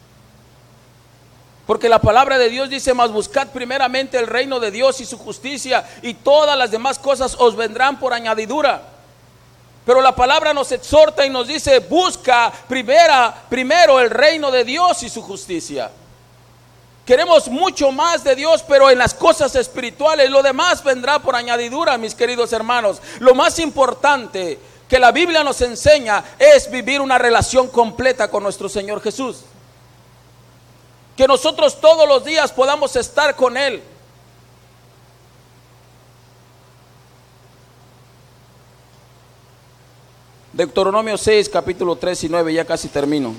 Porque 1.65 1.89
la 1.89 2.00
palabra 2.00 2.38
de 2.38 2.50
Dios 2.50 2.69
dice, 2.69 2.93
más 2.93 3.12
buscad 3.12 3.47
primeramente 3.50 4.17
el 4.17 4.28
reino 4.28 4.60
de 4.60 4.71
Dios 4.71 5.00
y 5.00 5.06
su 5.06 5.17
justicia 5.17 5.88
y 6.02 6.15
todas 6.15 6.58
las 6.58 6.71
demás 6.71 7.00
cosas 7.00 7.36
os 7.39 7.56
vendrán 7.56 8.00
por 8.00 8.13
añadidura. 8.13 8.82
Pero 9.86 10.02
la 10.02 10.15
palabra 10.15 10.54
nos 10.54 10.71
exhorta 10.71 11.26
y 11.26 11.30
nos 11.30 11.47
dice, 11.47 11.80
busca 11.80 12.52
primera, 12.67 13.34
primero 13.50 14.00
el 14.00 14.10
reino 14.10 14.52
de 14.52 14.63
Dios 14.63 15.02
y 15.04 15.10
su 15.10 15.21
justicia. 15.21 15.91
Queremos 17.06 17.47
mucho 17.47 17.91
más 17.91 18.24
de 18.24 18.36
Dios, 18.36 18.63
pero 18.67 18.89
en 18.89 19.00
las 19.00 19.13
cosas 19.13 19.56
espirituales 19.56 20.30
lo 20.30 20.43
demás 20.43 20.84
vendrá 20.84 21.19
por 21.19 21.36
añadidura, 21.36 21.97
mis 21.97 22.13
queridos 22.13 22.54
hermanos. 22.54 23.02
Lo 23.19 23.34
más 23.34 23.58
importante 23.60 24.60
que 24.88 25.00
la 25.00 25.12
Biblia 25.12 25.43
nos 25.43 25.62
enseña 25.62 26.24
es 26.38 26.69
vivir 26.69 27.02
una 27.02 27.17
relación 27.17 27.69
completa 27.69 28.30
con 28.30 28.43
nuestro 28.43 28.69
Señor 28.69 29.02
Jesús. 29.02 29.38
Que 31.15 31.28
nosotros 31.28 31.80
todos 31.80 32.08
los 32.08 32.24
días 32.24 32.52
podamos 32.52 32.95
estar 32.95 33.36
con 33.36 33.58
Él. 33.58 33.84
Deuteronomio 40.54 41.17
6, 41.17 41.50
capítulo 41.50 41.95
3 41.95 42.26
y 42.26 42.30
9, 42.30 42.54
ya 42.54 42.65
casi 42.65 42.88
termino. 42.89 43.34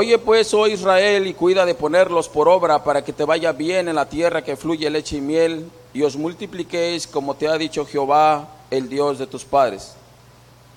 Oye 0.00 0.16
pues, 0.16 0.54
oh 0.54 0.68
Israel, 0.68 1.26
y 1.26 1.34
cuida 1.34 1.66
de 1.66 1.74
ponerlos 1.74 2.28
por 2.28 2.48
obra 2.48 2.84
para 2.84 3.02
que 3.02 3.12
te 3.12 3.24
vaya 3.24 3.50
bien 3.50 3.88
en 3.88 3.96
la 3.96 4.08
tierra 4.08 4.44
que 4.44 4.54
fluye 4.54 4.88
leche 4.88 5.16
y 5.16 5.20
miel, 5.20 5.68
y 5.92 6.02
os 6.02 6.14
multipliquéis 6.14 7.04
como 7.08 7.34
te 7.34 7.48
ha 7.48 7.58
dicho 7.58 7.84
Jehová, 7.84 8.46
el 8.70 8.88
Dios 8.88 9.18
de 9.18 9.26
tus 9.26 9.44
padres. 9.44 9.94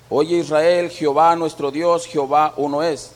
Oye 0.10 0.38
Israel, 0.38 0.90
Jehová 0.90 1.36
nuestro 1.36 1.70
Dios, 1.70 2.08
Jehová 2.08 2.56
uno 2.58 2.82
es. 2.82 3.12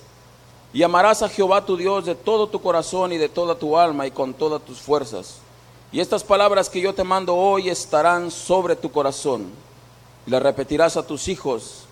Y 0.73 0.83
amarás 0.83 1.23
a 1.23 1.29
Jehová 1.29 1.65
tu 1.65 1.75
Dios 1.75 2.05
de 2.05 2.13
todo 2.13 2.49
tu 2.49 2.61
corazón 2.61 3.11
y 3.11 3.17
de 3.17 3.27
toda 3.27 3.55
tu 3.55 3.75
alma 3.75 4.05
y 4.05 4.11
con 4.11 4.35
todas 4.35 4.61
tus 4.61 4.77
fuerzas. 4.77 5.37
Y 5.91 6.01
estas 6.01 6.23
palabras 6.23 6.69
que 6.69 6.81
yo 6.81 6.93
te 6.93 7.03
mando 7.03 7.35
hoy 7.35 7.67
estarán 7.67 8.29
sobre 8.29 8.75
tu 8.75 8.91
corazón. 8.91 9.47
Y 10.27 10.29
las 10.29 10.43
repetirás 10.43 10.97
a 10.97 11.07
tus 11.07 11.27
hijos 11.29 11.84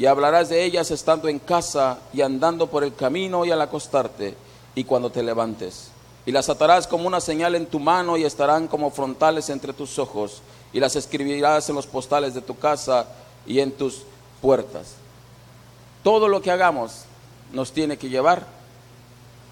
y 0.00 0.06
hablarás 0.06 0.48
de 0.48 0.64
ellas 0.64 0.90
estando 0.90 1.28
en 1.28 1.38
casa 1.38 1.98
y 2.14 2.22
andando 2.22 2.68
por 2.68 2.84
el 2.84 2.94
camino 2.94 3.44
y 3.44 3.50
al 3.50 3.60
acostarte 3.60 4.34
y 4.74 4.84
cuando 4.84 5.10
te 5.10 5.22
levantes. 5.22 5.90
Y 6.24 6.32
las 6.32 6.48
atarás 6.48 6.86
como 6.86 7.06
una 7.06 7.20
señal 7.20 7.54
en 7.54 7.66
tu 7.66 7.78
mano 7.78 8.16
y 8.16 8.24
estarán 8.24 8.66
como 8.66 8.90
frontales 8.90 9.50
entre 9.50 9.74
tus 9.74 9.98
ojos 9.98 10.40
y 10.72 10.80
las 10.80 10.96
escribirás 10.96 11.68
en 11.68 11.74
los 11.74 11.86
postales 11.86 12.32
de 12.32 12.40
tu 12.40 12.58
casa 12.58 13.08
y 13.46 13.60
en 13.60 13.72
tus 13.72 14.04
puertas. 14.40 14.94
Todo 16.02 16.28
lo 16.28 16.40
que 16.40 16.50
hagamos 16.50 17.02
nos 17.52 17.72
tiene 17.72 17.98
que 17.98 18.08
llevar 18.08 18.46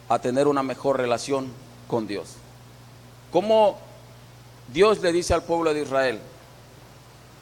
a 0.08 0.18
tener 0.18 0.48
una 0.48 0.62
mejor 0.62 0.96
relación 0.96 1.52
con 1.88 2.06
Dios. 2.06 2.36
Como 3.30 3.76
Dios 4.72 5.02
le 5.02 5.12
dice 5.12 5.34
al 5.34 5.42
pueblo 5.42 5.74
de 5.74 5.82
Israel, 5.82 6.18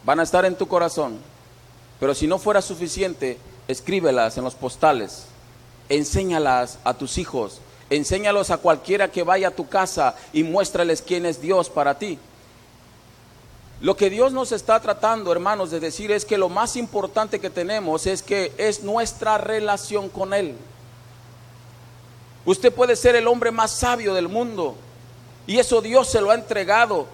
van 0.05 0.19
a 0.19 0.25
estar 0.25 0.45
en 0.45 0.57
tu 0.57 0.67
corazón, 0.67 1.21
pero 1.99 2.15
si 2.15 2.27
no 2.27 2.39
fuera 2.39 2.63
suficiente, 2.63 3.39
escríbelas 3.69 4.37
en 4.37 4.45
los 4.45 4.55
postales, 4.55 5.27
enséñalas 5.89 6.79
a 6.85 6.95
tus 6.95 7.19
hijos, 7.19 7.61
enséñalos 7.91 8.51
a 8.51 8.59
cualquiera 8.59 9.11
que 9.11 9.23
vaya 9.23 9.49
a 9.49 9.53
tu 9.53 9.69
casa 9.69 10.15
y 10.33 10.43
muéstrales 10.43 11.03
quién 11.03 11.27
es 11.27 11.41
Dios 11.41 11.71
para 11.71 11.99
ti. 11.99 12.19
Lo 13.81 13.97
que 13.97 14.09
Dios 14.09 14.33
nos 14.33 14.53
está 14.53 14.81
tratando, 14.81 15.33
hermanos, 15.33 15.71
de 15.71 15.81
decir 15.81 16.11
es 16.11 16.25
que 16.25 16.39
lo 16.39 16.49
más 16.49 16.77
importante 16.77 17.41
que 17.41 17.51
tenemos 17.51 18.07
es 18.07 18.23
que 18.23 18.53
es 18.57 18.83
nuestra 18.83 19.37
relación 19.37 20.09
con 20.09 20.33
Él. 20.33 20.55
Usted 22.47 22.73
puede 22.73 22.97
ser 22.97 23.17
el 23.17 23.27
hombre 23.27 23.51
más 23.51 23.73
sabio 23.73 24.15
del 24.15 24.29
mundo 24.29 24.77
y 25.47 25.59
eso 25.59 25.83
Dios 25.83 26.09
se 26.09 26.21
lo 26.21 26.31
ha 26.31 26.35
entregado 26.35 27.07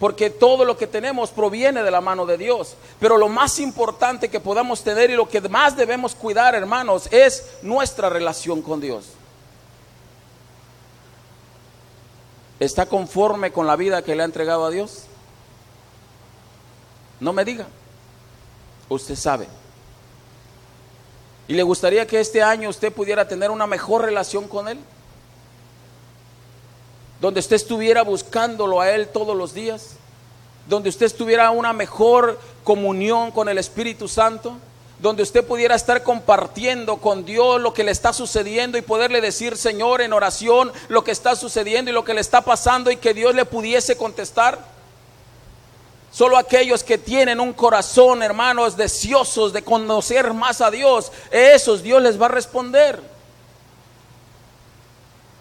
porque 0.00 0.30
todo 0.30 0.64
lo 0.64 0.78
que 0.78 0.86
tenemos 0.86 1.30
proviene 1.30 1.82
de 1.82 1.90
la 1.90 2.00
mano 2.00 2.24
de 2.24 2.38
Dios. 2.38 2.74
Pero 2.98 3.18
lo 3.18 3.28
más 3.28 3.60
importante 3.60 4.30
que 4.30 4.40
podamos 4.40 4.82
tener 4.82 5.10
y 5.10 5.14
lo 5.14 5.28
que 5.28 5.42
más 5.42 5.76
debemos 5.76 6.14
cuidar, 6.14 6.54
hermanos, 6.54 7.06
es 7.12 7.58
nuestra 7.60 8.08
relación 8.08 8.62
con 8.62 8.80
Dios. 8.80 9.04
¿Está 12.58 12.86
conforme 12.86 13.52
con 13.52 13.66
la 13.66 13.76
vida 13.76 14.02
que 14.02 14.16
le 14.16 14.22
ha 14.22 14.26
entregado 14.26 14.64
a 14.64 14.70
Dios? 14.70 15.04
No 17.20 17.34
me 17.34 17.44
diga. 17.44 17.66
Usted 18.88 19.16
sabe. 19.16 19.48
¿Y 21.46 21.52
le 21.54 21.62
gustaría 21.62 22.06
que 22.06 22.20
este 22.20 22.42
año 22.42 22.70
usted 22.70 22.90
pudiera 22.90 23.28
tener 23.28 23.50
una 23.50 23.66
mejor 23.66 24.02
relación 24.02 24.48
con 24.48 24.66
Él? 24.68 24.78
Donde 27.20 27.40
usted 27.40 27.56
estuviera 27.56 28.02
buscándolo 28.02 28.80
a 28.80 28.90
Él 28.90 29.08
todos 29.08 29.36
los 29.36 29.52
días, 29.52 29.96
donde 30.66 30.88
usted 30.88 31.06
estuviera 31.06 31.50
una 31.50 31.72
mejor 31.72 32.38
comunión 32.64 33.30
con 33.30 33.48
el 33.48 33.58
Espíritu 33.58 34.08
Santo? 34.08 34.56
Donde 35.00 35.22
usted 35.22 35.44
pudiera 35.46 35.74
estar 35.74 36.02
compartiendo 36.02 36.98
con 36.98 37.24
Dios 37.24 37.60
lo 37.60 37.72
que 37.72 37.84
le 37.84 37.90
está 37.90 38.12
sucediendo 38.12 38.76
y 38.76 38.82
poderle 38.82 39.22
decir, 39.22 39.56
Señor, 39.56 40.02
en 40.02 40.12
oración 40.12 40.72
lo 40.88 41.04
que 41.04 41.10
está 41.10 41.36
sucediendo 41.36 41.90
y 41.90 41.94
lo 41.94 42.04
que 42.04 42.12
le 42.12 42.20
está 42.20 42.42
pasando 42.42 42.90
y 42.90 42.96
que 42.96 43.14
Dios 43.14 43.34
le 43.34 43.46
pudiese 43.46 43.96
contestar. 43.96 44.58
Solo 46.12 46.36
aquellos 46.36 46.82
que 46.82 46.98
tienen 46.98 47.40
un 47.40 47.52
corazón, 47.52 48.22
hermanos, 48.22 48.76
deseosos 48.76 49.52
de 49.52 49.62
conocer 49.62 50.34
más 50.34 50.60
a 50.60 50.70
Dios, 50.70 51.12
esos 51.30 51.82
Dios 51.82 52.02
les 52.02 52.20
va 52.20 52.26
a 52.26 52.30
responder. 52.30 53.00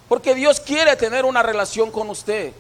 Porque 0.10 0.36
Dios 0.36 0.60
quiere 0.60 0.98
tener 0.98 1.24
una 1.24 1.42
relación 1.42 1.92
con 1.92 2.10
usted. 2.10 2.52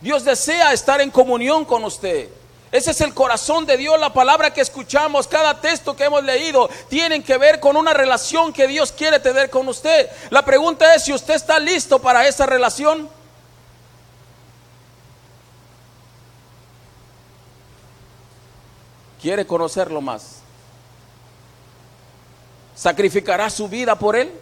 Dios 0.00 0.24
desea 0.24 0.72
estar 0.72 1.00
en 1.00 1.10
comunión 1.10 1.64
con 1.64 1.82
usted. 1.82 2.28
Ese 2.70 2.90
es 2.90 3.00
el 3.00 3.14
corazón 3.14 3.66
de 3.66 3.76
Dios. 3.76 3.98
La 3.98 4.12
palabra 4.12 4.52
que 4.52 4.60
escuchamos, 4.60 5.26
cada 5.26 5.60
texto 5.60 5.96
que 5.96 6.04
hemos 6.04 6.22
leído, 6.22 6.68
tienen 6.88 7.24
que 7.24 7.38
ver 7.38 7.58
con 7.58 7.76
una 7.76 7.94
relación 7.94 8.52
que 8.52 8.68
Dios 8.68 8.92
quiere 8.92 9.18
tener 9.18 9.50
con 9.50 9.66
usted. 9.66 10.08
La 10.30 10.44
pregunta 10.44 10.94
es 10.94 11.04
si 11.04 11.12
usted 11.12 11.34
está 11.34 11.58
listo 11.58 11.98
para 11.98 12.28
esa 12.28 12.46
relación. 12.46 13.08
quiere 19.20 19.46
conocerlo 19.46 20.00
más, 20.00 20.38
¿sacrificará 22.74 23.50
su 23.50 23.68
vida 23.68 23.98
por 23.98 24.16
él? 24.16 24.32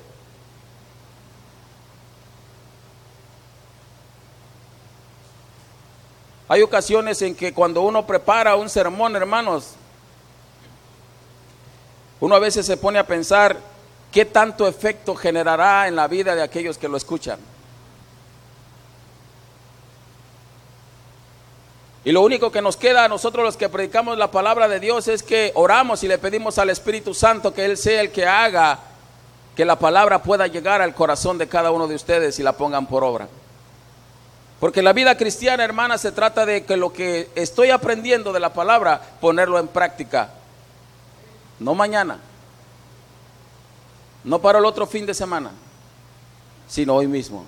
Hay 6.49 6.63
ocasiones 6.63 7.21
en 7.23 7.35
que 7.35 7.53
cuando 7.53 7.83
uno 7.83 8.07
prepara 8.07 8.55
un 8.57 8.69
sermón, 8.69 9.17
hermanos, 9.17 9.73
uno 12.21 12.35
a 12.35 12.39
veces 12.39 12.65
se 12.65 12.77
pone 12.77 12.99
a 12.99 13.07
pensar 13.07 13.57
qué 14.13 14.25
tanto 14.25 14.67
efecto 14.69 15.15
generará 15.15 15.89
en 15.89 15.97
la 15.97 16.07
vida 16.09 16.35
de 16.35 16.43
aquellos 16.43 16.79
que 16.79 16.89
lo 16.89 16.97
escuchan. 16.97 17.39
Y 22.05 22.13
lo 22.13 22.23
único 22.23 22.53
que 22.53 22.63
nos 22.63 22.77
queda 22.77 23.05
a 23.05 23.09
nosotros 23.09 23.45
los 23.45 23.57
que 23.57 23.69
predicamos 23.69 24.17
la 24.17 24.31
palabra 24.31 24.69
de 24.69 24.79
Dios 24.79 25.09
es 25.09 25.25
que 25.25 25.51
oramos 25.57 26.05
y 26.05 26.09
le 26.09 26.19
pedimos 26.19 26.57
al 26.59 26.71
Espíritu 26.71 27.13
Santo 27.13 27.53
que 27.53 27.65
Él 27.65 27.77
sea 27.77 28.01
el 28.01 28.13
que 28.13 28.25
haga 28.25 28.79
que 29.57 29.65
la 29.65 29.77
palabra 29.77 30.23
pueda 30.23 30.47
llegar 30.47 30.81
al 30.81 30.95
corazón 30.95 31.37
de 31.39 31.49
cada 31.49 31.73
uno 31.73 31.89
de 31.89 31.97
ustedes 31.97 32.39
y 32.39 32.45
la 32.45 32.53
pongan 32.53 32.87
por 32.87 33.03
obra. 33.03 33.27
Porque 34.61 34.83
la 34.83 34.93
vida 34.93 35.17
cristiana, 35.17 35.65
hermana, 35.65 35.99
se 35.99 36.13
trata 36.13 36.47
de 36.47 36.65
que 36.65 36.77
lo 36.77 36.93
que 36.93 37.29
estoy 37.35 37.71
aprendiendo 37.71 38.33
de 38.33 38.41
la 38.41 38.53
palabra, 38.55 39.01
ponerlo 39.21 39.59
en 39.59 39.69
práctica. 39.69 40.31
No 41.59 41.75
mañana, 41.75 42.19
no 44.25 44.41
para 44.41 44.59
el 44.59 44.65
otro 44.65 44.87
fin 44.87 45.07
de 45.07 45.15
semana, 45.15 45.53
sino 46.69 46.95
hoy 46.95 47.07
mismo. 47.07 47.45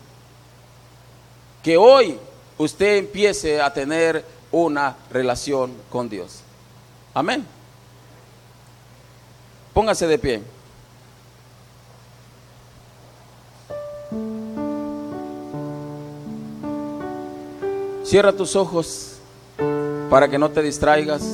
Que 1.62 1.76
hoy 1.76 2.18
usted 2.58 2.96
empiece 2.96 3.60
a 3.60 3.72
tener 3.72 4.24
una 4.52 4.96
relación 5.10 5.74
con 5.90 6.08
Dios. 6.08 6.40
Amén. 7.14 7.46
Póngase 9.72 10.06
de 10.06 10.18
pie. 10.18 10.42
Cierra 18.08 18.32
tus 18.32 18.56
ojos 18.56 19.18
para 20.08 20.28
que 20.28 20.38
no 20.38 20.48
te 20.48 20.62
distraigas. 20.62 21.30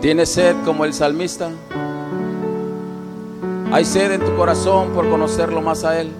¿Tienes 0.00 0.28
sed 0.28 0.54
como 0.64 0.84
el 0.84 0.94
salmista? 0.94 1.50
¿Hay 3.72 3.84
sed 3.84 4.12
en 4.12 4.24
tu 4.24 4.36
corazón 4.36 4.90
por 4.90 5.10
conocerlo 5.10 5.60
más 5.60 5.82
a 5.82 6.00
Él? 6.00 6.12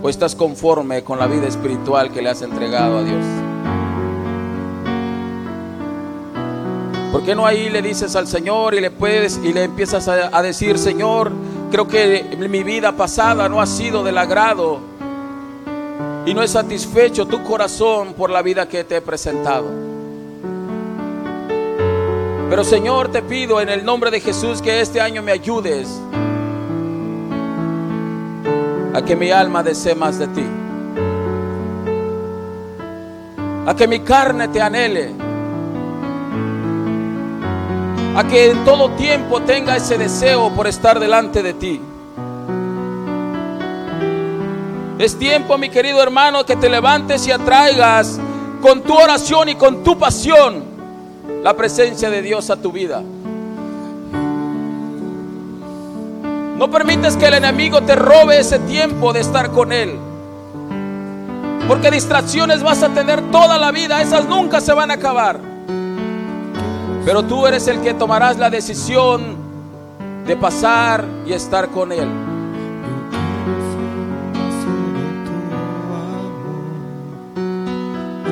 ¿O 0.00 0.08
estás 0.08 0.36
conforme 0.36 1.02
con 1.02 1.18
la 1.18 1.26
vida 1.26 1.48
espiritual 1.48 2.12
que 2.12 2.22
le 2.22 2.28
has 2.30 2.42
entregado 2.42 2.98
a 2.98 3.02
Dios? 3.02 3.24
¿Por 7.10 7.24
qué 7.24 7.34
no 7.34 7.44
ahí 7.44 7.68
le 7.68 7.82
dices 7.82 8.14
al 8.14 8.28
Señor 8.28 8.74
y 8.74 8.80
le 8.80 8.92
puedes 8.92 9.40
y 9.42 9.52
le 9.52 9.64
empiezas 9.64 10.06
a, 10.06 10.36
a 10.38 10.42
decir, 10.42 10.78
Señor, 10.78 11.32
creo 11.70 11.86
que 11.86 12.36
mi 12.38 12.62
vida 12.62 12.92
pasada 12.92 13.48
no 13.48 13.60
ha 13.60 13.66
sido 13.66 14.02
del 14.02 14.18
agrado 14.18 14.80
y 16.26 16.34
no 16.34 16.42
he 16.42 16.48
satisfecho 16.48 17.26
tu 17.26 17.42
corazón 17.42 18.14
por 18.14 18.30
la 18.30 18.42
vida 18.42 18.68
que 18.68 18.84
te 18.84 18.96
he 18.96 19.00
presentado? 19.00 19.88
Pero 22.50 22.64
Señor, 22.64 23.08
te 23.08 23.22
pido 23.22 23.60
en 23.60 23.68
el 23.68 23.84
nombre 23.84 24.10
de 24.10 24.20
Jesús 24.20 24.62
que 24.62 24.80
este 24.80 25.00
año 25.00 25.22
me 25.22 25.32
ayudes 25.32 25.88
a 28.94 29.02
que 29.02 29.14
mi 29.14 29.30
alma 29.30 29.62
desee 29.62 29.94
más 29.94 30.18
de 30.18 30.26
ti, 30.28 30.44
a 33.66 33.74
que 33.76 33.86
mi 33.86 34.00
carne 34.00 34.48
te 34.48 34.62
anhele, 34.62 35.27
a 38.18 38.26
que 38.26 38.50
en 38.50 38.64
todo 38.64 38.90
tiempo 38.96 39.42
tenga 39.42 39.76
ese 39.76 39.96
deseo 39.96 40.50
por 40.50 40.66
estar 40.66 40.98
delante 40.98 41.40
de 41.40 41.54
ti. 41.54 41.80
Es 44.98 45.16
tiempo, 45.16 45.56
mi 45.56 45.70
querido 45.70 46.02
hermano, 46.02 46.44
que 46.44 46.56
te 46.56 46.68
levantes 46.68 47.24
y 47.28 47.30
atraigas 47.30 48.18
con 48.60 48.82
tu 48.82 48.94
oración 48.94 49.50
y 49.50 49.54
con 49.54 49.84
tu 49.84 49.96
pasión 49.96 50.64
la 51.44 51.54
presencia 51.54 52.10
de 52.10 52.20
Dios 52.20 52.50
a 52.50 52.56
tu 52.56 52.72
vida. 52.72 53.04
No 56.56 56.68
permites 56.72 57.16
que 57.16 57.26
el 57.26 57.34
enemigo 57.34 57.82
te 57.82 57.94
robe 57.94 58.40
ese 58.40 58.58
tiempo 58.58 59.12
de 59.12 59.20
estar 59.20 59.52
con 59.52 59.72
Él. 59.72 59.96
Porque 61.68 61.92
distracciones 61.92 62.64
vas 62.64 62.82
a 62.82 62.88
tener 62.88 63.30
toda 63.30 63.58
la 63.58 63.70
vida, 63.70 64.02
esas 64.02 64.24
nunca 64.24 64.60
se 64.60 64.72
van 64.72 64.90
a 64.90 64.94
acabar. 64.94 65.47
Pero 67.04 67.22
tú 67.22 67.46
eres 67.46 67.66
el 67.68 67.80
que 67.80 67.94
tomarás 67.94 68.38
la 68.38 68.50
decisión 68.50 69.36
de 70.26 70.36
pasar 70.36 71.04
y 71.26 71.32
estar 71.32 71.68
con 71.68 71.90
Él. 71.92 72.08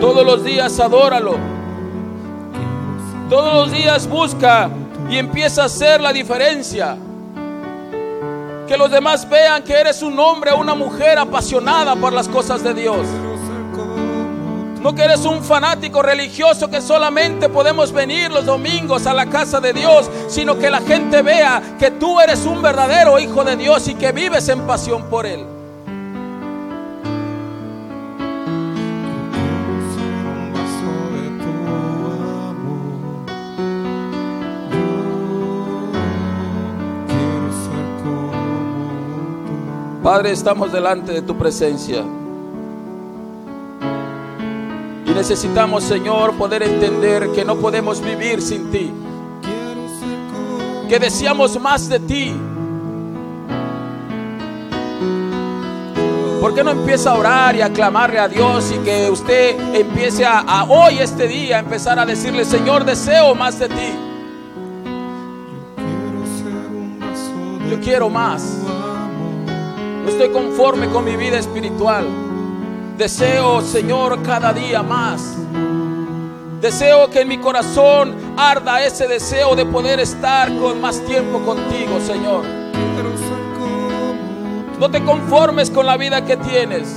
Todos 0.00 0.26
los 0.26 0.44
días 0.44 0.78
adóralo. 0.78 1.36
Todos 3.30 3.54
los 3.54 3.72
días 3.72 4.08
busca 4.08 4.70
y 5.08 5.16
empieza 5.16 5.62
a 5.62 5.66
hacer 5.66 6.00
la 6.00 6.12
diferencia. 6.12 6.96
Que 8.68 8.76
los 8.76 8.90
demás 8.90 9.28
vean 9.28 9.62
que 9.62 9.72
eres 9.72 10.02
un 10.02 10.18
hombre 10.18 10.52
una 10.52 10.74
mujer 10.74 11.18
apasionada 11.18 11.96
por 11.96 12.12
las 12.12 12.28
cosas 12.28 12.62
de 12.62 12.74
Dios. 12.74 13.06
No 14.86 14.94
que 14.94 15.02
eres 15.02 15.24
un 15.24 15.42
fanático 15.42 16.00
religioso 16.00 16.70
que 16.70 16.80
solamente 16.80 17.48
podemos 17.48 17.90
venir 17.90 18.30
los 18.30 18.44
domingos 18.44 19.04
a 19.08 19.14
la 19.14 19.26
casa 19.26 19.60
de 19.60 19.72
Dios, 19.72 20.08
sino 20.28 20.56
que 20.60 20.70
la 20.70 20.80
gente 20.80 21.22
vea 21.22 21.60
que 21.76 21.90
tú 21.90 22.20
eres 22.20 22.46
un 22.46 22.62
verdadero 22.62 23.18
hijo 23.18 23.42
de 23.42 23.56
Dios 23.56 23.88
y 23.88 23.96
que 23.96 24.12
vives 24.12 24.48
en 24.48 24.60
pasión 24.60 25.10
por 25.10 25.26
Él. 25.26 25.44
Padre, 40.00 40.30
estamos 40.30 40.72
delante 40.72 41.10
de 41.10 41.22
tu 41.22 41.36
presencia. 41.36 42.04
Necesitamos, 45.16 45.82
Señor, 45.82 46.34
poder 46.34 46.62
entender 46.62 47.32
que 47.32 47.42
no 47.42 47.56
podemos 47.56 48.02
vivir 48.02 48.42
sin 48.42 48.70
ti. 48.70 48.92
Que 50.90 50.98
deseamos 50.98 51.58
más 51.58 51.88
de 51.88 51.98
ti. 52.00 52.36
¿Por 56.38 56.54
qué 56.54 56.62
no 56.62 56.70
empieza 56.70 57.12
a 57.12 57.14
orar 57.14 57.56
y 57.56 57.62
a 57.62 57.72
clamarle 57.72 58.18
a 58.18 58.28
Dios 58.28 58.70
y 58.70 58.78
que 58.84 59.10
usted 59.10 59.74
empiece 59.74 60.26
a 60.26 60.64
hoy, 60.68 60.98
este 60.98 61.26
día, 61.26 61.56
a 61.56 61.60
empezar 61.60 61.98
a 61.98 62.04
decirle, 62.04 62.44
Señor, 62.44 62.84
deseo 62.84 63.34
más 63.34 63.58
de 63.58 63.68
ti? 63.68 63.94
Yo 67.70 67.80
quiero 67.80 68.10
más. 68.10 68.58
No 70.04 70.08
estoy 70.10 70.28
conforme 70.28 70.90
con 70.90 71.06
mi 71.06 71.16
vida 71.16 71.38
espiritual. 71.38 72.25
Deseo, 72.96 73.60
Señor, 73.60 74.22
cada 74.22 74.54
día 74.54 74.82
más. 74.82 75.36
Deseo 76.62 77.10
que 77.10 77.20
en 77.20 77.28
mi 77.28 77.36
corazón 77.36 78.14
arda 78.38 78.82
ese 78.82 79.06
deseo 79.06 79.54
de 79.54 79.66
poder 79.66 80.00
estar 80.00 80.48
con 80.56 80.80
más 80.80 81.04
tiempo 81.04 81.40
contigo, 81.40 82.00
Señor. 82.00 82.44
No 84.80 84.90
te 84.90 85.04
conformes 85.04 85.70
con 85.70 85.84
la 85.84 85.98
vida 85.98 86.24
que 86.24 86.38
tienes. 86.38 86.96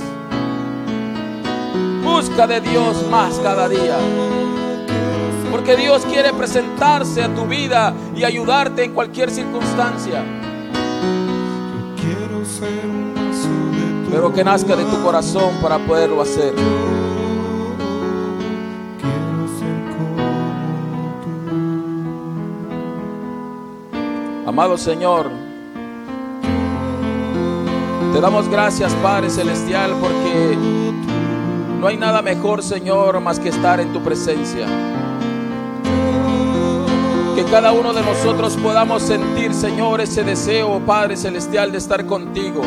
busca 2.02 2.46
de 2.46 2.60
Dios 2.60 3.06
más 3.10 3.38
cada 3.38 3.68
día. 3.68 3.96
Porque 5.50 5.76
Dios 5.76 6.04
quiere 6.06 6.32
presentarse 6.32 7.22
a 7.22 7.34
tu 7.34 7.44
vida 7.46 7.92
y 8.16 8.24
ayudarte 8.24 8.84
en 8.84 8.94
cualquier 8.94 9.30
circunstancia. 9.30 10.24
Pero 14.10 14.32
que 14.32 14.42
nazca 14.42 14.74
de 14.76 14.84
tu 14.84 15.02
corazón 15.02 15.54
para 15.62 15.78
poderlo 15.78 16.20
hacer. 16.20 16.54
Amado 24.46 24.76
Señor, 24.76 25.30
te 28.12 28.20
damos 28.20 28.48
gracias, 28.48 28.92
Padre 28.94 29.30
Celestial, 29.30 29.92
porque 30.00 30.58
no 31.80 31.86
hay 31.86 31.96
nada 31.96 32.20
mejor, 32.20 32.62
Señor, 32.62 33.20
más 33.20 33.38
que 33.38 33.50
estar 33.50 33.78
en 33.78 33.92
tu 33.92 34.00
presencia. 34.00 34.66
Que 37.36 37.44
cada 37.44 37.72
uno 37.72 37.92
de 37.92 38.02
nosotros 38.02 38.56
podamos 38.56 39.02
sentir, 39.02 39.54
Señor, 39.54 40.00
ese 40.00 40.24
deseo, 40.24 40.80
Padre 40.80 41.16
Celestial, 41.16 41.70
de 41.70 41.78
estar 41.78 42.04
contigo. 42.04 42.62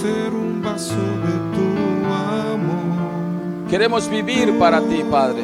Ser 0.00 0.34
un 0.34 0.62
vaso 0.62 0.94
de 0.94 1.32
tu 1.56 1.66
amor. 2.12 3.68
Queremos 3.70 4.08
vivir 4.08 4.58
para 4.58 4.80
ti, 4.80 5.02
Padre. 5.10 5.42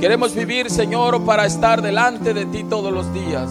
Queremos 0.00 0.34
vivir, 0.34 0.70
Señor, 0.70 1.22
para 1.24 1.44
estar 1.44 1.82
delante 1.82 2.32
de 2.32 2.46
ti 2.46 2.64
todos 2.64 2.90
los 2.92 3.12
días. 3.12 3.50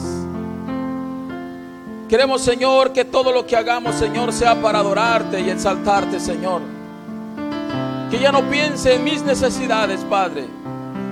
Queremos, 2.10 2.42
Señor, 2.42 2.94
que 2.94 3.06
todo 3.06 3.32
lo 3.32 3.46
que 3.46 3.56
hagamos, 3.56 3.96
Señor, 3.96 4.34
sea 4.34 4.60
para 4.62 4.80
adorarte 4.80 5.40
y 5.42 5.50
exaltarte, 5.50 6.20
Señor. 6.20 6.62
Que 8.10 8.18
ya 8.20 8.32
no 8.32 8.50
piense 8.50 8.96
en 8.96 9.04
mis 9.04 9.22
necesidades, 9.24 10.02
Padre. 10.06 10.46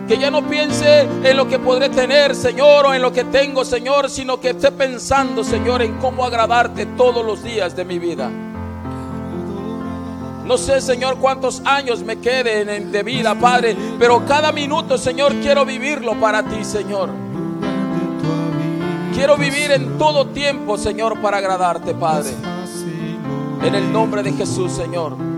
Que 0.08 0.18
ya 0.18 0.30
no 0.30 0.47
piense 0.47 1.01
en 1.01 1.36
lo 1.36 1.47
que 1.47 1.58
podré 1.58 1.89
tener, 1.89 2.36
Señor, 2.36 2.86
o 2.86 2.93
en 2.93 3.01
lo 3.01 3.12
que 3.12 3.24
tengo, 3.24 3.66
Señor, 3.66 4.10
sino 4.10 4.39
que 4.39 4.51
esté 4.51 4.72
pensando, 4.72 5.43
Señor, 5.43 5.82
en 5.82 5.97
cómo 5.97 6.26
agradarte 6.26 6.86
todos 6.86 7.26
los 7.26 7.43
días 7.43 7.76
de 7.76 7.86
mi 7.86 7.97
vida. 7.97 8.30
No 10.45 10.60
sé, 10.60 10.80
Señor, 10.80 11.18
cuántos 11.18 11.64
años 11.66 12.03
me 12.03 12.18
queden 12.18 12.91
de 12.91 13.03
vida, 13.03 13.34
Padre, 13.34 13.76
pero 13.97 14.24
cada 14.28 14.51
minuto, 14.51 14.95
Señor, 14.95 15.34
quiero 15.41 15.66
vivirlo 15.66 16.14
para 16.20 16.43
ti, 16.43 16.64
Señor. 16.64 17.10
Quiero 19.16 19.38
vivir 19.38 19.72
en 19.72 19.97
todo 19.97 20.28
tiempo, 20.28 20.78
Señor, 20.78 21.20
para 21.20 21.38
agradarte, 21.38 21.95
Padre. 21.95 22.30
En 23.64 23.74
el 23.74 23.91
nombre 23.91 24.22
de 24.22 24.34
Jesús, 24.34 24.72
Señor. 24.74 25.35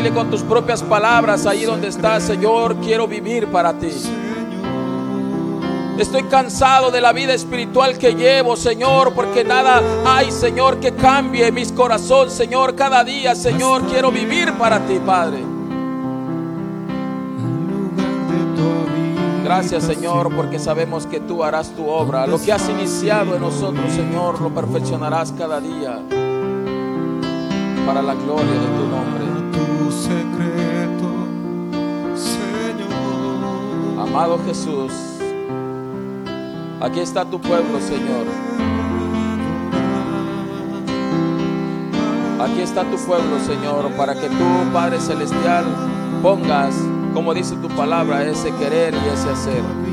Dile 0.00 0.14
con 0.14 0.30
tus 0.30 0.40
propias 0.40 0.82
palabras 0.82 1.44
ahí 1.44 1.66
donde 1.66 1.88
estás, 1.88 2.22
Señor, 2.22 2.76
quiero 2.76 3.06
vivir 3.06 3.48
para 3.48 3.74
ti. 3.74 3.90
Estoy 5.98 6.22
cansado 6.22 6.90
de 6.90 7.02
la 7.02 7.12
vida 7.12 7.34
espiritual 7.34 7.98
que 7.98 8.14
llevo, 8.14 8.56
Señor, 8.56 9.12
porque 9.12 9.44
nada 9.44 9.82
hay, 10.06 10.30
Señor, 10.30 10.80
que 10.80 10.94
cambie 10.94 11.52
mis 11.52 11.70
corazones, 11.70 12.32
Señor. 12.32 12.74
Cada 12.74 13.04
día, 13.04 13.34
Señor, 13.34 13.82
quiero 13.88 14.10
vivir 14.10 14.54
para 14.54 14.78
ti, 14.86 14.98
Padre. 15.04 15.44
Gracias, 19.44 19.84
Señor, 19.84 20.34
porque 20.34 20.58
sabemos 20.58 21.04
que 21.04 21.20
tú 21.20 21.44
harás 21.44 21.76
tu 21.76 21.86
obra. 21.86 22.26
Lo 22.26 22.40
que 22.40 22.54
has 22.54 22.66
iniciado 22.70 23.34
en 23.34 23.42
nosotros, 23.42 23.92
Señor, 23.92 24.40
lo 24.40 24.48
perfeccionarás 24.48 25.32
cada 25.32 25.60
día 25.60 26.00
para 27.84 28.00
la 28.00 28.14
gloria 28.14 28.54
de 28.54 28.66
tu 28.78 28.88
nombre. 28.88 29.19
Secreto, 30.10 31.08
Señor. 32.16 34.00
Amado 34.00 34.40
Jesús, 34.44 34.92
aquí 36.80 36.98
está 36.98 37.24
tu 37.24 37.40
pueblo, 37.40 37.80
Señor. 37.80 38.26
Aquí 42.40 42.60
está 42.60 42.82
tu 42.82 42.96
pueblo, 42.96 43.38
Señor, 43.38 43.88
para 43.92 44.14
que 44.14 44.28
tú, 44.28 44.72
Padre 44.72 44.98
Celestial, 44.98 45.64
pongas, 46.22 46.74
como 47.14 47.32
dice 47.32 47.54
tu 47.62 47.68
palabra, 47.68 48.24
ese 48.24 48.52
querer 48.56 48.92
y 48.92 49.08
ese 49.14 49.30
hacer. 49.30 49.89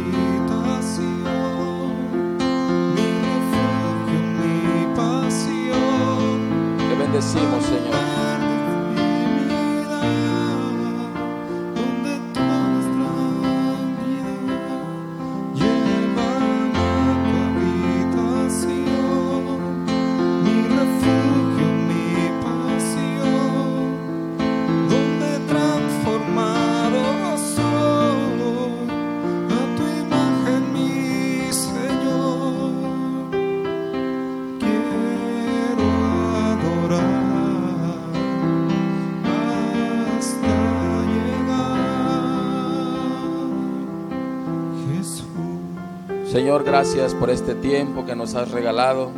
Gracias 46.78 47.16
por 47.16 47.32
este 47.32 47.56
tiempo 47.56 48.06
que 48.06 48.16
nos 48.16 48.36
has 48.36 48.52
regalado. 48.52 49.10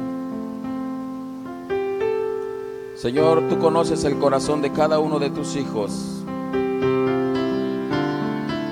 Señor, 2.95 3.49
tú 3.49 3.60
conoces 3.60 4.05
el 4.05 4.18
corazón 4.18 4.62
de 4.62 4.72
cada 4.72 4.99
uno 4.99 5.20
de 5.20 5.30
tus 5.30 5.57
hijos. 5.57 6.24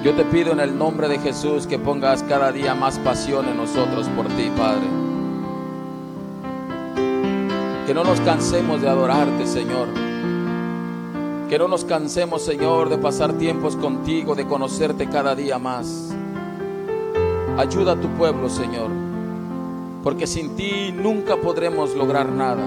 Yo 0.06 0.16
te 0.16 0.24
pido 0.32 0.54
en 0.54 0.62
el 0.62 0.78
nombre 0.78 1.10
de 1.10 1.20
Jesús 1.20 1.68
que 1.68 1.78
pongas 1.78 2.24
cada 2.24 2.54
día 2.54 2.76
más 2.76 2.98
pasión 3.00 3.50
en 3.50 3.58
nosotros 3.58 4.08
por 4.16 4.26
ti, 4.28 4.50
Padre. 4.56 4.88
Que 7.88 7.94
no 7.94 8.06
nos 8.06 8.22
cansemos 8.22 8.82
de 8.82 8.88
adorarte, 8.88 9.48
Señor. 9.48 9.90
Que 11.50 11.60
no 11.60 11.68
nos 11.68 11.84
cansemos, 11.84 12.42
Señor, 12.42 12.88
de 12.88 12.98
pasar 12.98 13.34
tiempos 13.34 13.76
contigo, 13.76 14.34
de 14.34 14.48
conocerte 14.48 15.10
cada 15.10 15.36
día 15.36 15.60
más. 15.60 16.07
Ayuda 17.58 17.94
a 17.94 17.96
tu 18.00 18.08
pueblo, 18.10 18.50
Señor, 18.50 18.92
porque 20.04 20.28
sin 20.28 20.56
ti 20.56 20.92
nunca 20.92 21.38
podremos 21.38 21.96
lograr 21.96 22.30
nada. 22.30 22.64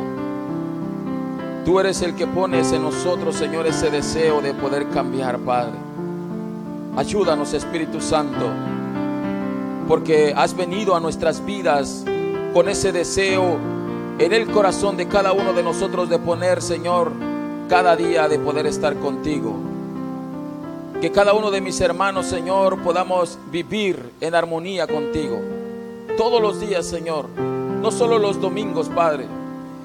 Tú 1.64 1.78
eres 1.78 2.02
el 2.02 2.16
que 2.16 2.26
pones 2.26 2.72
en 2.72 2.82
nosotros, 2.82 3.36
Señor, 3.36 3.68
ese 3.68 3.88
deseo 3.88 4.40
de 4.40 4.52
poder 4.52 4.88
cambiar, 4.88 5.38
Padre. 5.38 5.78
Ayúdanos, 6.96 7.54
Espíritu 7.54 8.00
Santo, 8.00 8.50
porque 9.86 10.34
has 10.36 10.56
venido 10.56 10.96
a 10.96 11.00
nuestras 11.00 11.44
vidas 11.44 12.04
con 12.52 12.68
ese 12.68 12.90
deseo 12.90 13.58
en 14.18 14.32
el 14.32 14.50
corazón 14.50 14.96
de 14.96 15.06
cada 15.06 15.32
uno 15.32 15.52
de 15.52 15.62
nosotros 15.62 16.08
de 16.08 16.18
poner, 16.18 16.60
Señor, 16.60 17.12
cada 17.68 17.94
día 17.94 18.26
de 18.26 18.40
poder 18.40 18.66
estar 18.66 18.96
contigo. 18.96 19.69
Que 21.00 21.10
cada 21.10 21.32
uno 21.32 21.50
de 21.50 21.62
mis 21.62 21.80
hermanos, 21.80 22.26
Señor, 22.26 22.82
podamos 22.82 23.38
vivir 23.50 24.10
en 24.20 24.34
armonía 24.34 24.86
contigo. 24.86 25.40
Todos 26.18 26.42
los 26.42 26.60
días, 26.60 26.84
Señor. 26.84 27.26
No 27.80 27.90
solo 27.90 28.18
los 28.18 28.38
domingos, 28.38 28.90
Padre, 28.90 29.24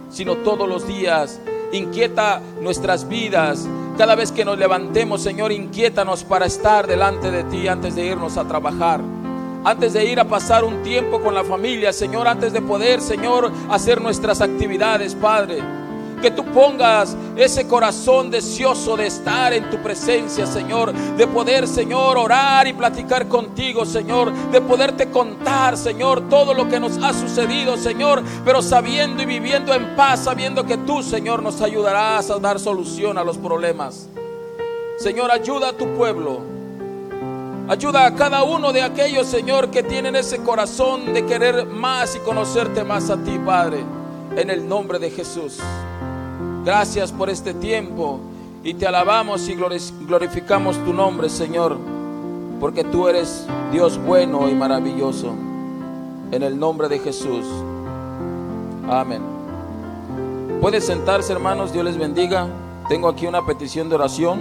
sino 0.10 0.36
todos 0.36 0.68
los 0.68 0.86
días. 0.86 1.40
Inquieta 1.72 2.42
nuestras 2.62 3.08
vidas. 3.08 3.66
Cada 3.98 4.16
vez 4.16 4.34
que 4.34 4.44
nos 4.44 4.58
levantemos, 4.58 5.22
Señor, 5.22 5.54
inquiétanos 5.54 6.26
para 6.26 6.48
estar 6.48 6.86
delante 6.86 7.32
de 7.32 7.46
ti 7.46 7.70
antes 7.70 7.96
de 7.96 8.08
irnos 8.08 8.36
a 8.36 8.46
trabajar. 8.46 9.00
Antes 9.64 9.94
de 9.94 10.04
ir 10.04 10.20
a 10.20 10.26
pasar 10.26 10.66
un 10.66 10.84
tiempo 10.84 11.22
con 11.22 11.34
la 11.34 11.46
familia, 11.46 11.94
Señor, 11.94 12.28
antes 12.28 12.52
de 12.52 12.62
poder, 12.62 13.00
Señor, 13.00 13.50
hacer 13.70 14.02
nuestras 14.02 14.42
actividades, 14.42 15.16
Padre. 15.16 15.85
Que 16.26 16.32
tú 16.32 16.44
pongas 16.44 17.16
ese 17.38 17.68
corazón 17.68 18.32
deseoso 18.32 18.98
de 18.98 19.06
estar 19.06 19.54
en 19.54 19.70
tu 19.70 19.78
presencia, 19.78 20.48
Señor. 20.48 20.92
De 20.92 21.28
poder, 21.28 21.68
Señor, 21.68 22.18
orar 22.18 22.66
y 22.66 22.74
platicar 22.74 23.28
contigo, 23.28 23.86
Señor. 23.86 24.34
De 24.50 24.60
poderte 24.60 25.12
contar, 25.12 25.78
Señor, 25.78 26.28
todo 26.28 26.56
lo 26.56 26.68
que 26.68 26.80
nos 26.80 26.98
ha 26.98 27.14
sucedido, 27.14 27.78
Señor. 27.78 28.24
Pero 28.44 28.64
sabiendo 28.64 29.22
y 29.22 29.28
viviendo 29.28 29.72
en 29.72 29.96
paz, 29.96 30.24
sabiendo 30.24 30.66
que 30.66 30.78
tú, 30.78 31.04
Señor, 31.04 31.44
nos 31.44 31.62
ayudarás 31.62 32.32
a 32.32 32.40
dar 32.40 32.60
solución 32.60 33.20
a 33.20 33.24
los 33.24 33.38
problemas. 33.38 34.10
Señor, 34.98 35.30
ayuda 35.30 35.70
a 35.70 35.74
tu 35.74 35.86
pueblo. 35.94 36.40
Ayuda 37.68 38.08
a 38.08 38.16
cada 38.16 38.42
uno 38.42 38.74
de 38.74 38.82
aquellos, 38.82 39.28
Señor, 39.28 39.70
que 39.70 39.84
tienen 39.84 40.16
ese 40.16 40.40
corazón 40.40 41.14
de 41.14 41.24
querer 41.24 41.68
más 41.68 42.16
y 42.16 42.20
conocerte 42.22 42.84
más 42.84 43.12
a 43.12 43.18
ti, 43.18 43.40
Padre. 43.46 43.84
En 44.36 44.50
el 44.50 44.68
nombre 44.68 44.98
de 44.98 45.12
Jesús. 45.12 45.60
Gracias 46.66 47.12
por 47.12 47.30
este 47.30 47.54
tiempo 47.54 48.20
y 48.64 48.74
te 48.74 48.88
alabamos 48.88 49.48
y 49.48 49.56
glori- 49.56 50.08
glorificamos 50.08 50.84
tu 50.84 50.94
nombre, 50.94 51.30
Señor, 51.30 51.78
porque 52.60 52.84
tú 52.84 53.08
eres 53.08 53.46
Dios 53.72 54.04
bueno 54.04 54.50
y 54.50 54.56
maravilloso. 54.56 55.34
En 56.32 56.42
el 56.42 56.60
nombre 56.60 56.90
de 56.90 56.98
Jesús. 56.98 57.46
Amén. 58.90 59.22
Puede 60.60 60.82
sentarse, 60.82 61.32
hermanos, 61.32 61.72
Dios 61.72 61.86
les 61.86 61.98
bendiga. 62.00 62.48
Tengo 62.90 63.10
aquí 63.10 63.28
una 63.28 63.46
petición 63.46 63.88
de 63.88 63.96
oración. 63.96 64.40